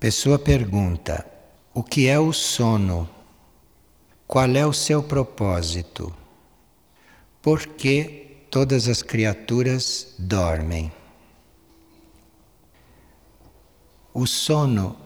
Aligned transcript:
Pessoa 0.00 0.38
pergunta: 0.38 1.26
o 1.74 1.82
que 1.82 2.08
é 2.08 2.18
o 2.18 2.32
sono? 2.32 3.06
Qual 4.26 4.48
é 4.56 4.64
o 4.64 4.72
seu 4.72 5.02
propósito? 5.02 6.10
Por 7.42 7.66
que 7.66 8.46
todas 8.50 8.88
as 8.88 9.02
criaturas 9.02 10.14
dormem? 10.18 10.90
O 14.14 14.26
sono 14.26 14.96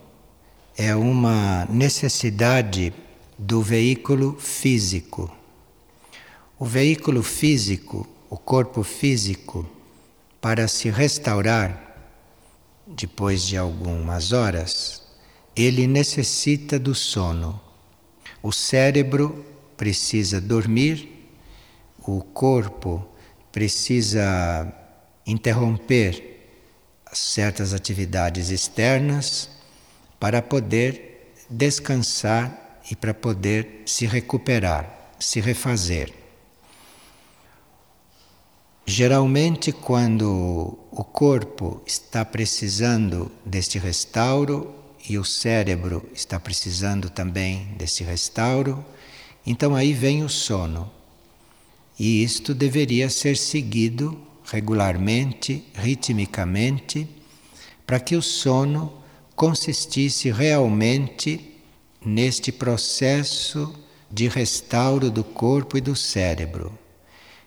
é 0.76 0.94
uma 0.94 1.64
necessidade 1.64 2.94
do 3.36 3.60
veículo 3.60 4.38
físico. 4.38 5.28
O 6.56 6.64
veículo 6.64 7.24
físico, 7.24 8.06
o 8.30 8.38
corpo 8.38 8.84
físico, 8.84 9.68
para 10.40 10.68
se 10.68 10.88
restaurar 10.88 11.83
depois 12.86 13.42
de 13.42 13.56
algumas 13.56 14.32
horas, 14.32 15.02
ele 15.56 15.86
necessita 15.86 16.78
do 16.78 16.94
sono. 16.94 17.60
O 18.42 18.52
cérebro 18.52 19.44
precisa 19.76 20.40
dormir, 20.40 21.30
o 22.06 22.20
corpo 22.22 23.06
precisa 23.50 24.72
interromper 25.26 26.32
certas 27.12 27.72
atividades 27.72 28.50
externas 28.50 29.48
para 30.18 30.42
poder 30.42 31.32
descansar 31.48 32.80
e 32.90 32.96
para 32.96 33.14
poder 33.14 33.82
se 33.86 34.06
recuperar, 34.06 35.14
se 35.18 35.40
refazer. 35.40 36.23
Geralmente, 38.86 39.72
quando 39.72 40.78
o 40.90 41.02
corpo 41.02 41.82
está 41.86 42.22
precisando 42.22 43.32
deste 43.44 43.78
restauro 43.78 44.74
e 45.08 45.16
o 45.16 45.24
cérebro 45.24 46.06
está 46.14 46.38
precisando 46.38 47.08
também 47.08 47.68
desse 47.78 48.04
restauro, 48.04 48.84
então 49.46 49.74
aí 49.74 49.94
vem 49.94 50.22
o 50.22 50.28
sono. 50.28 50.90
E 51.98 52.22
isto 52.22 52.54
deveria 52.54 53.08
ser 53.08 53.38
seguido 53.38 54.20
regularmente, 54.44 55.64
ritmicamente, 55.74 57.08
para 57.86 57.98
que 57.98 58.14
o 58.14 58.20
sono 58.22 58.92
consistisse 59.34 60.30
realmente 60.30 61.54
neste 62.04 62.52
processo 62.52 63.74
de 64.10 64.28
restauro 64.28 65.10
do 65.10 65.24
corpo 65.24 65.78
e 65.78 65.80
do 65.80 65.96
cérebro. 65.96 66.78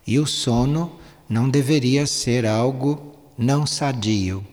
E 0.05 0.17
o 0.17 0.25
sono 0.25 0.99
não 1.29 1.49
deveria 1.49 2.07
ser 2.07 2.45
algo 2.45 3.15
não 3.37 3.65
sadio, 3.65 4.45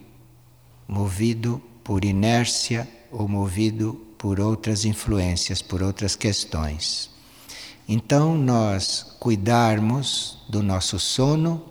movido 0.86 1.62
por 1.82 2.04
inércia 2.04 2.88
ou 3.10 3.28
movido 3.28 3.94
por 4.18 4.40
outras 4.40 4.84
influências, 4.84 5.62
por 5.62 5.82
outras 5.82 6.16
questões. 6.16 7.10
Então, 7.88 8.36
nós 8.36 9.16
cuidarmos 9.20 10.38
do 10.48 10.62
nosso 10.62 10.98
sono, 10.98 11.62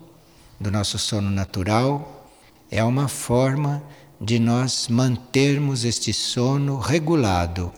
do 0.60 0.72
nosso 0.72 0.98
sono 1.00 1.30
natural, 1.30 2.30
é 2.70 2.84
uma 2.84 3.08
forma 3.08 3.84
de 4.22 4.40
nós 4.40 4.88
mantermos 4.88 5.84
este 5.84 6.14
sono 6.14 6.78
regulado 6.78 7.74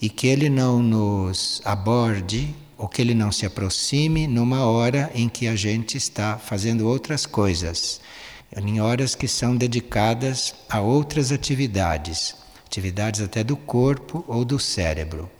e 0.00 0.08
que 0.08 0.26
ele 0.26 0.48
não 0.48 0.82
nos 0.82 1.60
aborde 1.64 2.54
ou 2.78 2.88
que 2.88 3.00
ele 3.00 3.14
não 3.14 3.32
se 3.32 3.46
aproxime 3.46 4.26
numa 4.26 4.66
hora 4.66 5.10
em 5.14 5.28
que 5.28 5.48
a 5.48 5.56
gente 5.56 5.96
está 5.96 6.36
fazendo 6.38 6.86
outras 6.86 7.24
coisas, 7.24 8.00
em 8.56 8.80
horas 8.80 9.14
que 9.14 9.26
são 9.26 9.56
dedicadas 9.56 10.54
a 10.68 10.80
outras 10.80 11.32
atividades, 11.32 12.34
atividades 12.64 13.20
até 13.20 13.42
do 13.42 13.56
corpo 13.56 14.24
ou 14.28 14.44
do 14.44 14.58
cérebro. 14.58 15.30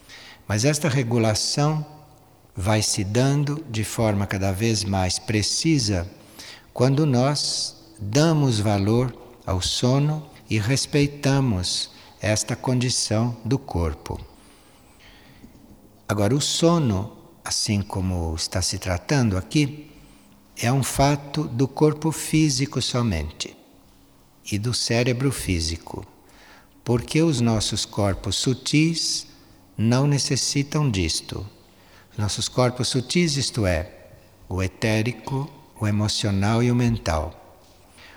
Mas 0.49 0.65
esta 0.65 0.89
regulação 0.89 1.85
vai 2.55 2.81
se 2.81 3.05
dando 3.05 3.63
de 3.71 3.85
forma 3.85 4.27
cada 4.27 4.51
vez 4.51 4.83
mais 4.83 5.19
precisa 5.19 6.11
quando 6.73 7.05
nós 7.05 7.77
damos 7.99 8.59
valor 8.59 9.15
ao 9.45 9.61
sono 9.61 10.27
e 10.49 10.59
respeitamos 10.59 11.91
esta 12.21 12.57
condição 12.57 13.37
do 13.45 13.59
corpo. 13.59 14.21
Agora, 16.09 16.35
o 16.35 16.41
sono 16.41 17.16
assim 17.47 17.81
como 17.81 18.35
está 18.35 18.61
se 18.61 18.77
tratando 18.77 19.37
aqui, 19.37 19.89
é 20.57 20.73
um 20.73 20.83
fato 20.83 21.45
do 21.45 21.69
corpo 21.69 22.11
físico 22.11 22.83
somente 22.83 23.57
e 24.51 24.59
do 24.59 24.75
cérebro 24.75 25.31
físico, 25.31 26.05
porque 26.83 27.23
os 27.23 27.41
nossos 27.41 27.85
corpos 27.85 28.35
sutis 28.35 29.29
não 29.79 30.09
necessitam 30.09 30.91
disto. 30.91 31.47
Nossos 32.19 32.49
corpos 32.49 32.89
sutis, 32.89 33.37
isto 33.37 33.65
é, 33.65 33.93
o 34.49 34.61
etérico, 34.61 35.49
o 35.79 35.87
emocional 35.87 36.65
e 36.65 36.71
o 36.71 36.75
mental. 36.75 37.61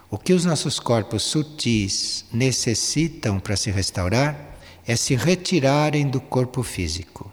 O 0.10 0.18
que 0.18 0.34
os 0.34 0.44
nossos 0.44 0.80
corpos 0.80 1.22
sutis 1.22 2.26
necessitam 2.34 3.40
para 3.40 3.56
se 3.56 3.70
restaurar 3.70 4.58
é 4.88 4.96
se 4.96 5.16
retirarem 5.16 6.08
do 6.08 6.20
corpo 6.20 6.64
físico. 6.64 7.32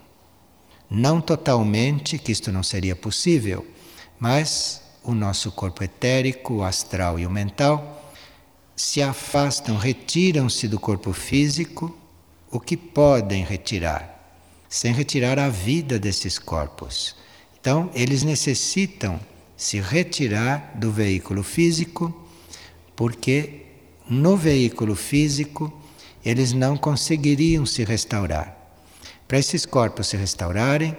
Não 0.89 1.19
totalmente, 1.19 2.17
que 2.17 2.31
isto 2.31 2.51
não 2.51 2.63
seria 2.63 2.95
possível, 2.95 3.65
mas 4.19 4.81
o 5.03 5.13
nosso 5.13 5.51
corpo 5.51 5.83
etérico, 5.83 6.55
o 6.55 6.63
astral 6.63 7.19
e 7.19 7.25
o 7.25 7.29
mental 7.29 8.13
se 8.75 9.01
afastam, 9.01 9.77
retiram-se 9.77 10.67
do 10.67 10.79
corpo 10.79 11.11
físico 11.11 11.95
o 12.51 12.59
que 12.59 12.77
podem 12.77 13.43
retirar, 13.43 14.39
sem 14.69 14.93
retirar 14.93 15.39
a 15.39 15.49
vida 15.49 15.99
desses 15.99 16.37
corpos. 16.37 17.15
Então, 17.59 17.89
eles 17.93 18.23
necessitam 18.23 19.19
se 19.57 19.81
retirar 19.81 20.73
do 20.75 20.91
veículo 20.91 21.43
físico, 21.43 22.27
porque 22.95 23.65
no 24.09 24.37
veículo 24.37 24.95
físico 24.95 25.73
eles 26.23 26.53
não 26.53 26.77
conseguiriam 26.77 27.65
se 27.65 27.83
restaurar. 27.83 28.56
Para 29.27 29.39
esses 29.39 29.65
corpos 29.65 30.07
se 30.07 30.17
restaurarem, 30.17 30.95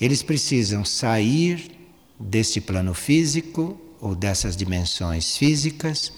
eles 0.00 0.22
precisam 0.22 0.84
sair 0.84 1.70
desse 2.18 2.60
plano 2.60 2.94
físico 2.94 3.80
ou 4.00 4.14
dessas 4.14 4.56
dimensões 4.56 5.36
físicas 5.36 6.12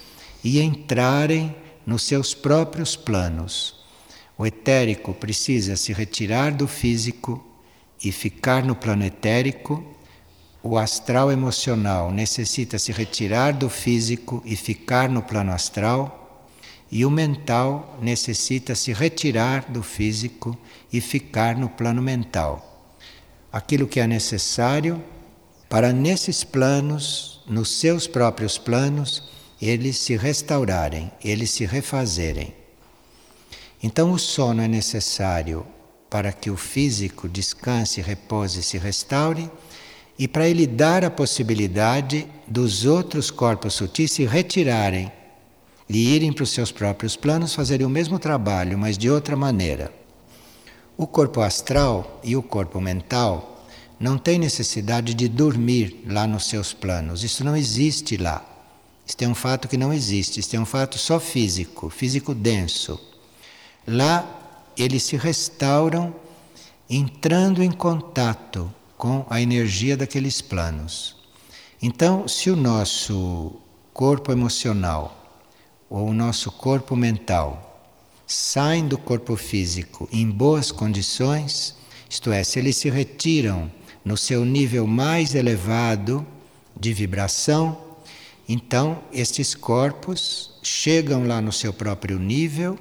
e 0.44 0.60
entrarem 0.60 1.54
nos 1.86 2.02
seus 2.02 2.34
próprios 2.34 2.94
planos. 2.94 3.76
O 4.36 4.44
etérico 4.46 5.14
precisa 5.14 5.76
se 5.76 5.92
retirar 5.92 6.52
do 6.52 6.68
físico 6.68 7.42
e 8.02 8.12
ficar 8.12 8.62
no 8.62 8.74
plano 8.74 9.04
etérico. 9.04 9.82
O 10.62 10.76
astral 10.76 11.32
emocional 11.32 12.12
necessita 12.12 12.78
se 12.78 12.92
retirar 12.92 13.52
do 13.52 13.70
físico 13.70 14.42
e 14.44 14.56
ficar 14.56 15.08
no 15.08 15.22
plano 15.22 15.52
astral 15.52 16.25
e 16.90 17.04
o 17.04 17.10
mental 17.10 17.98
necessita 18.00 18.74
se 18.74 18.92
retirar 18.92 19.70
do 19.70 19.82
físico 19.82 20.56
e 20.92 21.00
ficar 21.00 21.56
no 21.56 21.68
plano 21.68 22.00
mental. 22.00 22.94
Aquilo 23.52 23.86
que 23.86 24.00
é 24.00 24.06
necessário 24.06 25.02
para 25.68 25.92
nesses 25.92 26.44
planos, 26.44 27.42
nos 27.46 27.70
seus 27.70 28.06
próprios 28.06 28.56
planos, 28.56 29.30
eles 29.60 29.98
se 29.98 30.16
restaurarem, 30.16 31.10
eles 31.24 31.50
se 31.50 31.64
refazerem. 31.64 32.54
Então 33.82 34.12
o 34.12 34.18
sono 34.18 34.62
é 34.62 34.68
necessário 34.68 35.66
para 36.08 36.32
que 36.32 36.50
o 36.50 36.56
físico 36.56 37.28
descanse, 37.28 38.00
repose 38.00 38.60
e 38.60 38.62
se 38.62 38.78
restaure 38.78 39.50
e 40.18 40.26
para 40.28 40.48
ele 40.48 40.66
dar 40.66 41.04
a 41.04 41.10
possibilidade 41.10 42.26
dos 42.46 42.86
outros 42.86 43.30
corpos 43.30 43.74
sutis 43.74 44.12
se 44.12 44.24
retirarem 44.24 45.10
e 45.88 46.14
irem 46.14 46.32
para 46.32 46.44
os 46.44 46.50
seus 46.50 46.72
próprios 46.72 47.16
planos 47.16 47.54
fazerem 47.54 47.86
o 47.86 47.90
mesmo 47.90 48.18
trabalho, 48.18 48.76
mas 48.76 48.98
de 48.98 49.08
outra 49.08 49.36
maneira. 49.36 49.92
O 50.96 51.06
corpo 51.06 51.40
astral 51.40 52.20
e 52.24 52.36
o 52.36 52.42
corpo 52.42 52.80
mental 52.80 53.64
não 53.98 54.18
têm 54.18 54.38
necessidade 54.38 55.14
de 55.14 55.28
dormir 55.28 56.02
lá 56.06 56.26
nos 56.26 56.46
seus 56.46 56.72
planos. 56.72 57.22
Isso 57.22 57.44
não 57.44 57.56
existe 57.56 58.16
lá. 58.16 58.44
Isso 59.06 59.16
é 59.20 59.28
um 59.28 59.34
fato 59.34 59.68
que 59.68 59.76
não 59.76 59.92
existe. 59.92 60.40
Isso 60.40 60.56
é 60.56 60.60
um 60.60 60.66
fato 60.66 60.98
só 60.98 61.20
físico, 61.20 61.88
físico 61.88 62.34
denso. 62.34 63.00
Lá 63.86 64.26
eles 64.76 65.04
se 65.04 65.16
restauram 65.16 66.14
entrando 66.88 67.62
em 67.62 67.70
contato 67.70 68.72
com 68.96 69.24
a 69.28 69.40
energia 69.40 69.96
daqueles 69.96 70.40
planos. 70.40 71.16
Então, 71.80 72.26
se 72.26 72.50
o 72.50 72.56
nosso 72.56 73.56
corpo 73.92 74.32
emocional 74.32 75.15
ou 75.88 76.08
o 76.08 76.14
nosso 76.14 76.50
corpo 76.50 76.96
mental 76.96 77.62
saem 78.26 78.88
do 78.88 78.98
corpo 78.98 79.36
físico 79.36 80.08
em 80.12 80.28
boas 80.28 80.72
condições, 80.72 81.76
isto 82.10 82.32
é, 82.32 82.42
se 82.42 82.58
eles 82.58 82.76
se 82.76 82.90
retiram 82.90 83.70
no 84.04 84.16
seu 84.16 84.44
nível 84.44 84.86
mais 84.86 85.34
elevado 85.34 86.26
de 86.78 86.92
vibração, 86.92 87.80
então 88.48 88.98
estes 89.12 89.54
corpos 89.54 90.52
chegam 90.62 91.26
lá 91.26 91.40
no 91.40 91.52
seu 91.52 91.72
próprio 91.72 92.18
nível, 92.18 92.78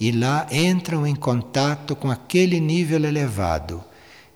e 0.00 0.12
lá 0.12 0.46
entram 0.52 1.06
em 1.06 1.14
contato 1.14 1.96
com 1.96 2.10
aquele 2.10 2.60
nível 2.60 3.04
elevado. 3.04 3.82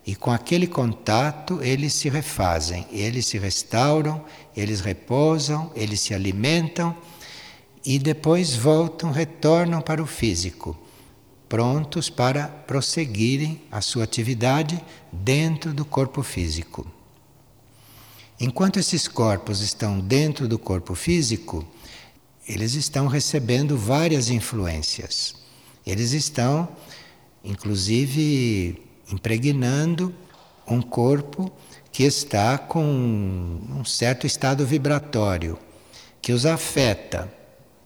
E 0.05 0.17
com 0.17 0.32
aquele 0.32 0.67
contato 0.67 1.61
eles 1.62 1.93
se 1.93 2.08
refazem, 2.08 2.85
eles 2.91 3.26
se 3.26 3.38
restauram, 3.38 4.25
eles 4.56 4.81
repousam, 4.81 5.70
eles 5.76 6.00
se 6.00 6.12
alimentam 6.12 6.97
e 7.84 7.99
depois 7.99 8.55
voltam, 8.55 9.11
retornam 9.11 9.81
para 9.81 10.02
o 10.02 10.06
físico, 10.06 10.76
prontos 11.49 12.08
para 12.08 12.46
prosseguirem 12.46 13.61
a 13.70 13.81
sua 13.81 14.05
atividade 14.05 14.82
dentro 15.12 15.73
do 15.73 15.84
corpo 15.84 16.23
físico. 16.23 16.87
Enquanto 18.40 18.79
esses 18.79 19.06
corpos 19.06 19.61
estão 19.61 20.00
dentro 20.00 20.49
do 20.49 20.58
corpo 20.58 20.94
físico, 20.94 21.64
eles 22.49 22.75
estão 22.75 23.06
recebendo 23.06 23.76
várias 23.76 24.31
influências. 24.31 25.34
Eles 25.87 26.12
estão, 26.12 26.69
inclusive, 27.44 28.82
impregnando 29.11 30.14
um 30.67 30.81
corpo 30.81 31.52
que 31.93 32.02
está 32.05 32.56
com 32.56 32.84
um 32.84 33.84
certo 33.84 34.26
estado 34.26 34.64
vibratório, 34.67 35.58
que 36.20 36.32
os 36.32 36.46
afeta, 36.46 37.32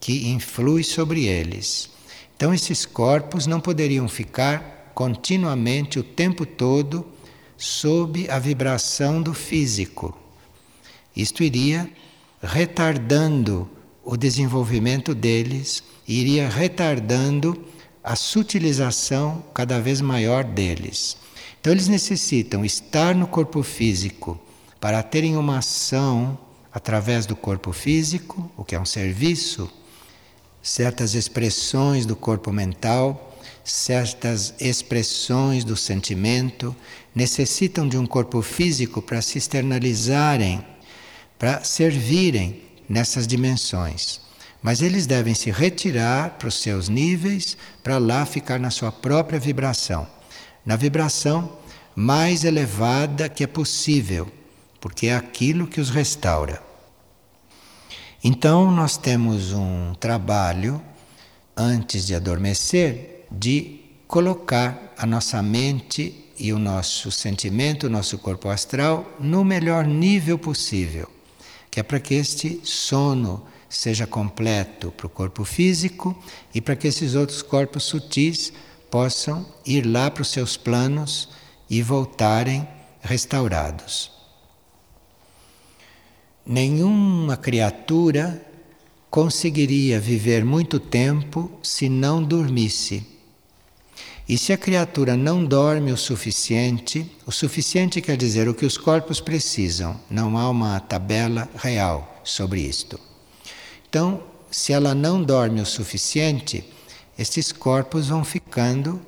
que 0.07 0.29
influi 0.29 0.85
sobre 0.85 1.25
eles. 1.25 1.91
Então, 2.37 2.55
esses 2.55 2.87
corpos 2.87 3.45
não 3.45 3.59
poderiam 3.59 4.07
ficar 4.07 4.93
continuamente, 4.95 5.99
o 5.99 6.05
tempo 6.05 6.47
todo, 6.47 7.05
sob 7.57 8.31
a 8.31 8.39
vibração 8.39 9.21
do 9.21 9.35
físico. 9.35 10.17
Isto 11.17 11.43
iria 11.43 11.91
retardando 12.41 13.69
o 14.05 14.17
desenvolvimento 14.17 15.13
deles, 15.13 15.83
iria 16.07 16.49
retardando 16.49 17.61
a 18.05 18.15
sutilização 18.15 19.43
cada 19.53 19.81
vez 19.81 20.01
maior 20.01 20.45
deles. 20.45 21.17
Então, 21.61 21.73
eles 21.73 21.89
necessitam 21.89 22.65
estar 22.65 23.13
no 23.13 23.27
corpo 23.27 23.61
físico 23.61 24.41
para 24.81 25.03
terem 25.03 25.37
uma 25.37 25.59
ação 25.59 26.39
através 26.73 27.27
do 27.27 27.35
corpo 27.35 27.73
físico, 27.73 28.49
o 28.57 28.63
que 28.63 28.77
é 28.77 28.81
um 28.81 28.85
serviço, 28.85 29.69
certas 30.67 31.15
expressões 31.15 32.05
do 32.05 32.17
corpo 32.17 32.53
mental, 32.53 33.39
certas 33.63 34.53
expressões 34.59 35.63
do 35.63 35.77
sentimento, 35.77 36.75
necessitam 37.15 37.89
de 37.89 37.97
um 37.97 38.05
corpo 38.05 38.43
físico 38.43 39.01
para 39.01 39.23
se 39.23 39.39
externalizarem, 39.39 40.67
para 41.39 41.63
servirem 41.63 42.65
nessas 42.89 43.29
dimensões. 43.29 44.21
Mas 44.61 44.83
eles 44.83 45.07
devem 45.07 45.35
se 45.35 45.53
retirar 45.53 46.31
para 46.31 46.49
os 46.49 46.57
seus 46.57 46.89
níveis, 46.89 47.57
para 47.81 47.99
lá 47.99 48.27
ficar 48.27 48.59
na 48.59 48.71
sua 48.71 48.91
própria 48.91 49.39
vibração. 49.39 50.05
Na 50.65 50.75
vibração 50.75 51.57
mais 51.95 52.43
elevada 52.43 53.29
que 53.29 53.45
é 53.45 53.47
possível, 53.47 54.27
porque 54.81 55.07
é 55.07 55.15
aquilo 55.15 55.69
que 55.69 55.81
os 55.81 55.91
restaura. 55.91 56.66
Então, 58.25 58.71
nós 58.71 58.97
temos 58.97 59.53
um 59.53 59.95
trabalho, 59.95 60.81
antes 61.57 62.07
de 62.07 62.15
adormecer, 62.15 63.27
de 63.31 63.81
colocar 64.07 64.95
a 64.97 65.07
nossa 65.07 65.43
mente 65.43 66.25
e 66.39 66.53
o 66.53 66.59
nosso 66.59 67.11
sentimento, 67.11 67.87
o 67.87 67.91
nosso 67.91 68.19
corpo 68.19 68.49
astral, 68.49 69.07
no 69.21 69.45
melhor 69.45 69.87
nível 69.87 70.39
possível, 70.39 71.09
que 71.71 71.81
é 71.81 71.83
para 71.83 72.01
que 72.01 72.15
este 72.15 72.61
sono 72.65 73.43
seja 73.69 74.07
completo 74.07 74.91
para 74.93 75.07
o 75.07 75.11
corpo 75.11 75.45
físico 75.45 76.17
e 76.55 76.61
para 76.61 76.77
que 76.77 76.89
esses 76.89 77.15
outros 77.15 77.43
corpos 77.43 77.85
sutis 77.85 78.53
possam 78.91 79.47
ir 79.65 79.85
lá 79.85 80.11
para 80.11 80.23
os 80.23 80.29
seus 80.29 80.57
planos 80.57 81.29
e 81.69 81.83
voltarem 81.83 82.67
restaurados. 83.01 84.16
Nenhuma 86.47 87.37
criatura 87.37 88.41
conseguiria 89.11 89.99
viver 89.99 90.45
muito 90.45 90.79
tempo 90.79 91.51
se 91.61 91.89
não 91.89 92.23
dormisse. 92.23 93.05
E 94.29 94.39
se 94.39 94.53
a 94.53 94.57
criatura 94.57 95.17
não 95.17 95.45
dorme 95.45 95.91
o 95.91 95.97
suficiente, 95.97 97.11
o 97.27 97.33
suficiente 97.33 98.01
quer 98.01 98.17
dizer 98.17 98.49
o 98.49 98.55
que 98.55 98.65
os 98.65 98.79
corpos 98.79 99.21
precisam, 99.21 100.01
não 100.09 100.39
há 100.39 100.49
uma 100.49 100.79
tabela 100.79 101.49
real 101.57 102.21
sobre 102.23 102.61
isto. 102.61 102.99
Então, 103.89 104.23
se 104.51 104.73
ela 104.73 104.95
não 104.95 105.23
dorme 105.23 105.61
o 105.61 105.67
suficiente, 105.67 106.65
estes 107.19 107.51
corpos 107.51 108.09
vão 108.09 108.25
ficando 108.25 109.01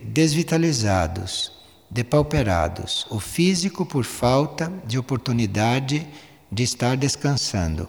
desvitalizados, 0.00 1.50
depauperados. 1.90 3.06
O 3.10 3.18
físico 3.18 3.84
por 3.84 4.04
falta 4.04 4.72
de 4.86 4.98
oportunidade 4.98 6.06
de 6.54 6.62
estar 6.62 6.96
descansando, 6.96 7.88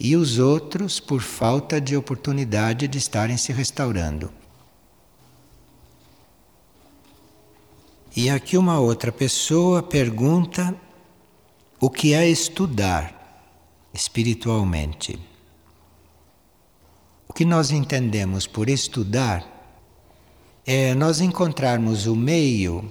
e 0.00 0.16
os 0.16 0.38
outros 0.38 0.98
por 0.98 1.20
falta 1.20 1.80
de 1.80 1.96
oportunidade 1.96 2.88
de 2.88 2.96
estarem 2.96 3.36
se 3.36 3.52
restaurando. 3.52 4.32
E 8.16 8.28
aqui 8.30 8.56
uma 8.56 8.80
outra 8.80 9.12
pessoa 9.12 9.82
pergunta 9.82 10.74
o 11.78 11.90
que 11.90 12.14
é 12.14 12.28
estudar 12.28 13.14
espiritualmente. 13.92 15.18
O 17.28 17.32
que 17.32 17.44
nós 17.44 17.70
entendemos 17.70 18.46
por 18.46 18.68
estudar 18.68 19.46
é 20.66 20.94
nós 20.94 21.20
encontrarmos 21.20 22.06
o 22.06 22.14
meio 22.14 22.90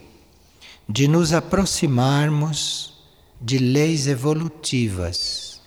de 0.87 1.07
nos 1.07 1.33
aproximarmos 1.33 2.90
de 3.41 3.57
leis 3.57 4.05
evolutivas. 4.05 5.59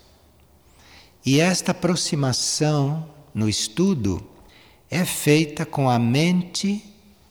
E 1.27 1.41
esta 1.41 1.73
aproximação 1.73 3.09
no 3.35 3.49
estudo 3.49 4.25
é 4.91 5.05
feita 5.05 5.67
com 5.67 5.91
a 5.91 5.99
mente 5.99 6.85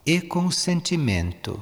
e 0.06 0.20
com 0.20 0.48
o 0.48 0.52
sentimento. 0.52 1.60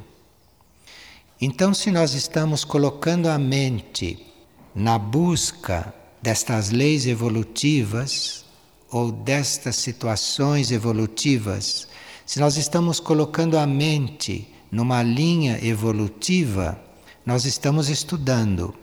Então, 1.40 1.74
se 1.74 1.92
nós 1.92 2.14
estamos 2.14 2.64
colocando 2.64 3.28
a 3.30 3.38
mente 3.38 4.26
na 4.74 4.98
busca 4.98 5.94
destas 6.22 6.72
leis 6.72 7.06
evolutivas, 7.06 8.46
ou 8.92 9.10
destas 9.10 9.78
situações 9.78 10.70
evolutivas, 10.70 11.88
se 12.26 12.40
nós 12.40 12.58
estamos 12.58 13.00
colocando 13.00 13.58
a 13.58 13.66
mente 13.66 14.48
numa 14.70 15.02
linha 15.02 15.58
evolutiva, 15.66 16.80
nós 17.26 17.46
estamos 17.46 17.90
estudando. 17.90 18.74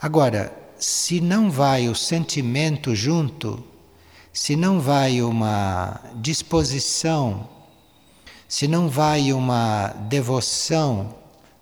Agora, 0.00 0.56
se 0.78 1.20
não 1.20 1.50
vai 1.50 1.88
o 1.88 1.94
sentimento 1.94 2.94
junto, 2.94 3.62
se 4.32 4.56
não 4.56 4.80
vai 4.80 5.22
uma 5.22 6.00
disposição, 6.16 7.48
se 8.48 8.68
não 8.68 8.88
vai 8.88 9.32
uma 9.32 9.88
devoção 10.08 11.14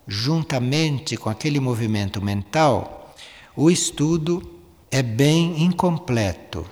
juntamente 0.07 1.17
com 1.17 1.31
aquele 1.31 1.61
movimento 1.61 2.21
mental, 2.23 3.15
o 3.57 3.71
estudo 3.71 4.59
é 4.91 5.03
bem 5.03 5.63
incompleto 5.63 6.67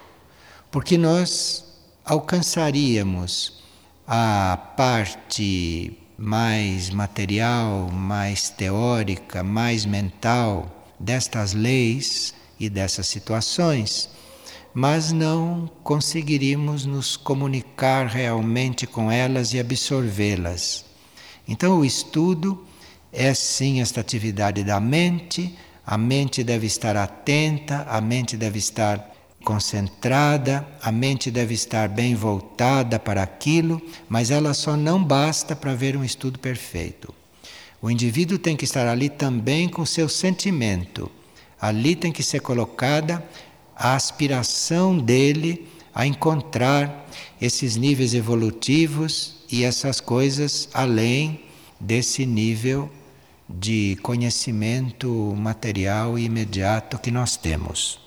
porque 0.73 0.97
nós 0.97 1.65
alcançaríamos 2.03 3.63
a 4.09 4.57
parte 4.75 5.99
mais 6.17 6.91
material, 6.91 7.91
mais 7.91 8.49
teórica, 8.51 9.43
mais 9.43 9.85
mental 9.85 10.87
destas 10.99 11.53
leis 11.53 12.35
e 12.59 12.69
dessas 12.71 13.09
situações, 13.09 14.09
mas 14.73 15.13
não 15.13 15.69
conseguiríamos 15.83 16.87
nos 16.87 17.17
comunicar 17.17 18.07
realmente 18.07 18.87
com 18.87 19.11
elas 19.11 19.53
e 19.53 19.59
absorvê-las. 19.59 20.85
Então, 21.47 21.81
o 21.81 21.85
estudo 21.85 22.65
é 23.13 23.35
sim 23.35 23.81
esta 23.81 24.01
atividade 24.01 24.63
da 24.65 24.81
mente, 24.81 25.59
a 25.85 25.99
mente 25.99 26.45
deve 26.45 26.67
estar 26.67 26.97
atenta, 26.97 27.85
a 27.89 28.01
mente 28.01 28.37
deve 28.37 28.59
estar 28.59 29.12
concentrada, 29.43 30.67
a 30.81 30.91
mente 30.91 31.31
deve 31.31 31.53
estar 31.53 31.89
bem 31.89 32.15
voltada 32.15 32.99
para 32.99 33.23
aquilo, 33.23 33.83
mas 34.09 34.31
ela 34.31 34.55
só 34.55 34.77
não 34.77 35.03
basta 35.03 35.55
para 35.55 35.75
ver 35.75 35.97
um 35.97 36.05
estudo 36.05 36.39
perfeito. 36.39 37.13
O 37.81 37.91
indivíduo 37.91 38.39
tem 38.39 38.57
que 38.57 38.65
estar 38.65 38.87
ali 38.87 39.09
também 39.09 39.69
com 39.69 39.85
seu 39.85 40.09
sentimento. 40.09 41.11
Ali 41.61 41.97
tem 41.97 42.13
que 42.13 42.23
ser 42.23 42.41
colocada 42.41 43.23
a 43.77 43.95
aspiração 43.95 44.97
dele 44.97 45.69
a 45.95 46.07
encontrar 46.07 47.09
esses 47.41 47.77
níveis 47.77 48.15
evolutivos 48.15 49.37
e 49.51 49.65
essas 49.65 50.01
coisas 50.01 50.69
além 50.73 51.41
desse 51.79 52.25
nível 52.25 52.91
de 53.49 53.99
conhecimento 54.03 55.09
material 55.37 56.19
e 56.19 56.25
imediato 56.25 56.99
que 56.99 57.11
nós 57.11 57.37
temos. 57.37 58.01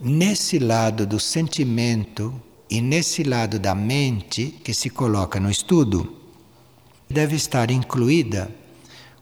Nesse 0.00 0.58
lado 0.58 1.06
do 1.06 1.20
sentimento 1.20 2.32
E 2.70 2.80
nesse 2.80 3.24
lado 3.24 3.58
da 3.58 3.74
mente 3.74 4.54
que 4.62 4.72
se 4.72 4.88
coloca 4.88 5.40
no 5.40 5.50
estudo, 5.50 6.16
deve 7.08 7.34
estar 7.34 7.68
incluída 7.68 8.48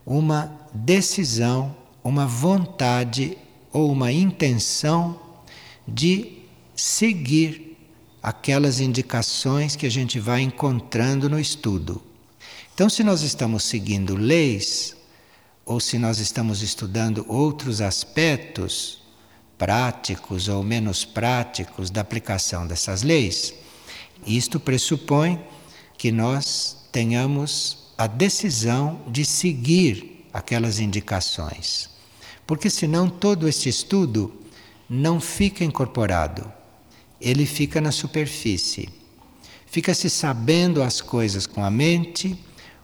uma 0.04 0.52
decisão, 0.74 1.74
uma 2.04 2.26
vontade 2.26 3.38
ou 3.72 3.90
uma 3.90 4.12
intenção 4.12 5.18
de 5.86 6.42
seguir 6.76 7.78
aquelas 8.22 8.80
indicações 8.80 9.74
que 9.74 9.86
a 9.86 9.90
gente 9.90 10.20
vai 10.20 10.42
encontrando 10.42 11.30
no 11.30 11.40
estudo. 11.40 12.02
Então, 12.74 12.90
se 12.90 13.02
nós 13.02 13.22
estamos 13.22 13.64
seguindo 13.64 14.14
leis, 14.14 14.94
ou 15.64 15.80
se 15.80 15.98
nós 15.98 16.18
estamos 16.18 16.60
estudando 16.60 17.24
outros 17.28 17.80
aspectos 17.80 18.97
práticos 19.58 20.48
ou 20.48 20.62
menos 20.62 21.04
práticos 21.04 21.90
da 21.90 22.00
aplicação 22.00 22.66
dessas 22.66 23.02
leis, 23.02 23.52
isto 24.24 24.60
pressupõe 24.60 25.38
que 25.98 26.12
nós 26.12 26.76
tenhamos 26.92 27.88
a 27.98 28.06
decisão 28.06 29.00
de 29.08 29.24
seguir 29.24 30.24
aquelas 30.32 30.78
indicações. 30.78 31.90
Porque 32.46 32.70
senão 32.70 33.10
todo 33.10 33.48
este 33.48 33.68
estudo 33.68 34.32
não 34.88 35.20
fica 35.20 35.64
incorporado, 35.64 36.50
ele 37.20 37.44
fica 37.44 37.80
na 37.80 37.90
superfície. 37.90 38.88
Fica-se 39.66 40.08
sabendo 40.08 40.82
as 40.82 41.00
coisas 41.00 41.46
com 41.46 41.62
a 41.62 41.70
mente 41.70 42.38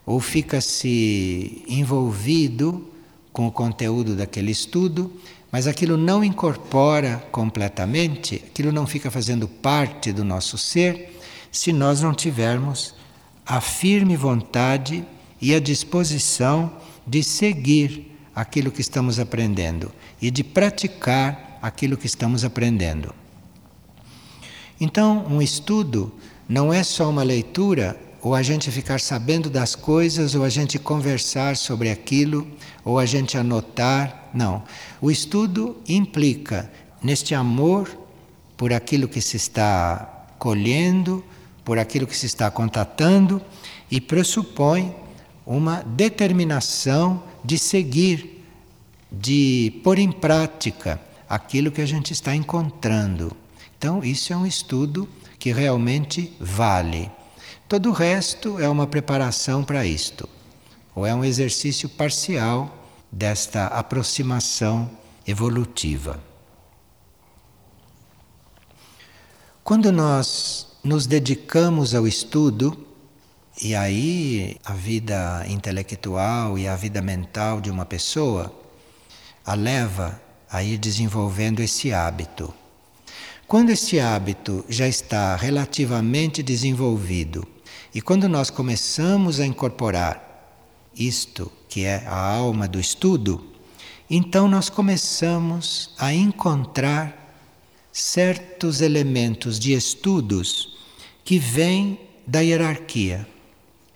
ou 0.05 0.21
fica-se 0.21 1.65
envolvido 1.67 2.91
com 3.33 3.47
o 3.47 3.53
conteúdo 3.53 4.15
daquele 4.15 4.51
estudo, 4.51 5.11
mas 5.55 5.69
aquilo 5.69 5.97
não 5.97 6.25
incorpora 6.25 7.25
completamente, 7.31 8.43
aquilo 8.45 8.73
não 8.73 8.89
fica 8.89 9.09
fazendo 9.09 9.47
parte 9.47 10.13
do 10.13 10.25
nosso 10.25 10.59
ser 10.59 11.17
se 11.53 11.73
nós 11.73 12.01
não 12.01 12.13
tivermos 12.13 12.93
a 13.47 13.61
firme 13.61 14.17
vontade 14.17 15.07
e 15.41 15.55
a 15.55 15.61
disposição 15.61 16.73
de 17.07 17.23
seguir 17.23 18.19
aquilo 18.35 18.73
que 18.73 18.81
estamos 18.81 19.21
aprendendo 19.21 19.93
e 20.21 20.29
de 20.29 20.43
praticar 20.43 21.61
aquilo 21.63 21.97
que 21.97 22.07
estamos 22.07 22.45
aprendendo. 22.45 23.15
Então, 24.81 25.25
um 25.31 25.41
estudo 25.41 26.13
não 26.49 26.73
é 26.73 26.83
só 26.83 27.09
uma 27.09 27.23
leitura 27.23 27.97
ou 28.25 28.35
a 28.35 28.43
gente 28.43 28.71
ficar 28.71 29.01
sabendo 29.01 29.51
das 29.51 29.75
coisas, 29.75 30.35
ou 30.35 30.45
a 30.45 30.49
gente 30.49 30.79
conversar 30.79 31.59
sobre 31.59 31.91
aquilo, 31.91 32.49
ou 32.83 32.99
a 32.99 33.05
gente 33.05 33.37
anotar. 33.37 34.31
Não. 34.33 34.63
O 34.99 35.11
estudo 35.11 35.77
implica 35.87 36.73
neste 37.03 37.35
amor 37.35 37.87
por 38.57 38.73
aquilo 38.73 39.07
que 39.07 39.21
se 39.21 39.37
está 39.37 40.27
colhendo, 40.39 41.23
por 41.67 41.79
aquilo 41.79 42.07
que 42.07 42.17
se 42.17 42.25
está 42.25 42.51
contatando, 42.51 43.43
e 43.91 44.01
pressupõe 44.01 44.97
uma 45.45 45.83
determinação 45.83 47.23
de 47.45 47.59
seguir, 47.59 48.43
de 49.13 49.81
pôr 49.85 49.99
em 49.99 50.11
prática 50.11 50.99
aquilo 51.29 51.71
que 51.71 51.83
a 51.83 51.87
gente 51.87 52.15
está 52.15 52.35
encontrando. 52.35 53.37
Então, 53.77 54.03
isso 54.03 54.33
é 54.33 54.37
um 54.37 54.47
estudo 54.47 55.07
que 55.39 55.53
realmente 55.53 56.33
vale. 56.41 57.11
Todo 57.75 57.91
o 57.91 57.93
resto 57.93 58.61
é 58.61 58.69
uma 58.69 58.87
preparação 58.87 59.65
para 59.65 59.85
isto, 59.85 60.29
ou 60.95 61.05
é 61.05 61.13
um 61.13 61.25
exercício 61.25 61.89
parcial 61.89 62.73
desta 63.11 63.67
aproximação 63.67 64.89
evolutiva. 65.27 66.23
Quando 69.65 69.91
nós 69.91 70.69
nos 70.85 71.05
dedicamos 71.09 71.97
ao 71.97 72.07
estudo, 72.07 72.79
e 73.61 73.75
aí 73.75 74.57
a 74.65 74.73
vida 74.73 75.45
intelectual 75.49 76.57
e 76.57 76.69
a 76.69 76.77
vida 76.77 77.03
mental 77.03 77.61
de 77.61 77.73
uma 77.73 77.85
pessoa 77.85 78.55
a 79.45 79.55
leva 79.55 80.23
a 80.49 80.63
ir 80.63 80.79
desenvolvendo 80.79 81.59
esse 81.59 81.93
hábito. 81.93 82.55
Quando 83.49 83.71
esse 83.71 83.99
hábito 83.99 84.65
já 84.69 84.87
está 84.87 85.35
relativamente 85.35 86.41
desenvolvido 86.41 87.54
e 87.95 88.03
quando 88.03 88.29
nós 88.29 88.51
começamos 88.51 89.39
a 89.39 89.47
incorporar 89.47 90.33
isto, 90.97 91.51
que 91.69 91.85
é 91.85 92.05
a 92.07 92.17
alma 92.17 92.67
do 92.67 92.81
estudo, 92.81 93.47
então 94.11 94.49
nós 94.49 94.69
começamos 94.69 95.91
a 95.97 96.13
encontrar 96.13 97.25
certos 97.93 98.81
elementos 98.81 99.59
de 99.61 99.73
estudos 99.73 100.77
que 101.25 101.39
vêm 101.39 102.01
da 102.27 102.41
hierarquia, 102.41 103.27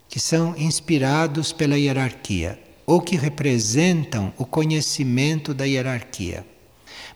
que 0.09 0.21
são 0.21 0.57
inspirados 0.57 1.53
pela 1.53 1.77
hierarquia 1.77 2.59
ou 2.87 3.01
que 3.01 3.17
representam 3.17 4.33
o 4.39 4.47
conhecimento 4.47 5.53
da 5.53 5.65
hierarquia. 5.65 6.47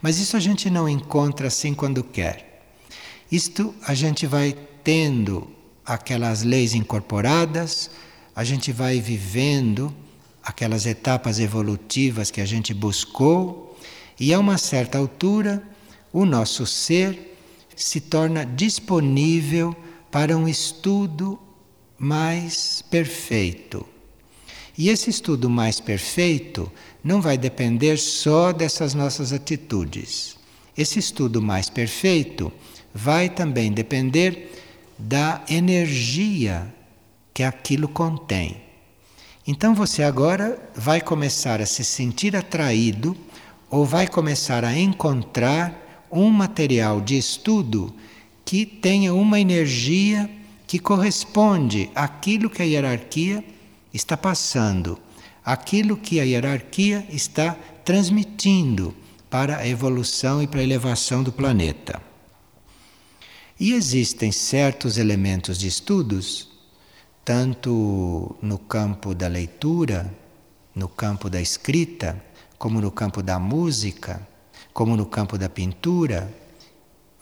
Mas 0.03 0.19
isso 0.19 0.37
a 0.37 0.41
gente 0.41 0.69
não 0.69 0.89
encontra 0.89 1.47
assim 1.47 1.73
quando 1.73 2.03
quer. 2.03 2.67
Isto 3.31 3.73
a 3.87 3.95
gente 3.95 4.27
vai 4.27 4.53
tendo 4.83 5.49
aquelas 5.85 6.43
leis 6.43 6.75
incorporadas, 6.75 7.91
a 8.35 8.45
gente 8.45 8.73
vai 8.73 9.01
vivendo 9.01 9.95
aquelas 10.43 10.87
etapas 10.87 11.39
evolutivas 11.39 12.31
que 12.31 12.41
a 12.41 12.47
gente 12.47 12.73
buscou, 12.75 13.79
e 14.19 14.33
a 14.33 14.39
uma 14.39 14.59
certa 14.59 14.99
altura 14.99 15.63
o 16.13 16.25
nosso 16.25 16.67
ser 16.67 17.37
se 17.75 18.01
torna 18.01 18.45
disponível 18.45 19.75
para 20.11 20.37
um 20.37 20.47
estudo 20.47 21.39
mais 21.99 22.83
perfeito. 22.91 23.87
E 24.77 24.89
esse 24.89 25.11
estudo 25.11 25.49
mais 25.51 25.81
perfeito 25.81 26.71
não 27.03 27.21
vai 27.21 27.37
depender 27.37 27.99
só 27.99 28.53
dessas 28.53 28.95
nossas 28.95 29.33
atitudes. 29.33 30.37
Esse 30.77 30.99
estudo 30.99 31.43
mais 31.43 31.69
perfeito 31.69 32.53
vai 32.95 33.29
também 33.29 33.73
depender 33.73 34.62
da 35.05 35.43
energia 35.49 36.73
que 37.35 37.43
aquilo 37.43 37.89
contém. 37.89 38.57
Então 39.45 39.75
você 39.75 40.05
agora 40.05 40.71
vai 40.77 41.01
começar 41.01 41.61
a 41.61 41.67
se 41.67 41.83
sentir 41.83 42.37
atraído 42.37 43.17
ou 43.69 43.85
vai 43.85 44.07
começar 44.07 44.65
a 44.65 44.79
encontrar 44.79 46.07
um 46.11 46.31
material 46.31 47.01
de 47.01 47.19
estudo 47.19 47.93
que 48.45 48.65
tenha 48.65 49.13
uma 49.13 49.41
energia 49.41 50.31
que 50.69 50.79
corresponde 50.79 51.91
àquilo 51.95 52.49
que 52.49 52.63
a 52.63 52.65
hierarquia 52.65 53.45
está 53.93 54.17
passando, 54.17 54.97
aquilo 55.45 55.97
que 55.97 56.21
a 56.21 56.25
hierarquia 56.25 57.05
está 57.11 57.57
transmitindo 57.85 58.95
para 59.29 59.57
a 59.57 59.67
evolução 59.67 60.41
e 60.41 60.47
para 60.47 60.61
a 60.61 60.65
elevação 60.65 61.25
do 61.25 61.33
planeta. 61.33 62.12
E 63.59 63.73
existem 63.73 64.33
certos 64.33 64.97
elementos 64.99 65.59
de 65.59 65.69
estudos, 65.69 66.49
tanto 67.25 68.35
no 68.43 68.59
campo 68.59 69.15
da 69.15 69.29
leitura, 69.29 70.13
no 70.75 70.89
campo 70.89 71.29
da 71.29 71.41
escrita, 71.41 72.23
como 72.59 72.81
no 72.81 72.91
campo 72.91 73.23
da 73.23 73.39
música, 73.39 74.27
como 74.73 74.97
no 74.97 75.07
campo 75.07 75.37
da 75.37 75.49
pintura, 75.49 76.33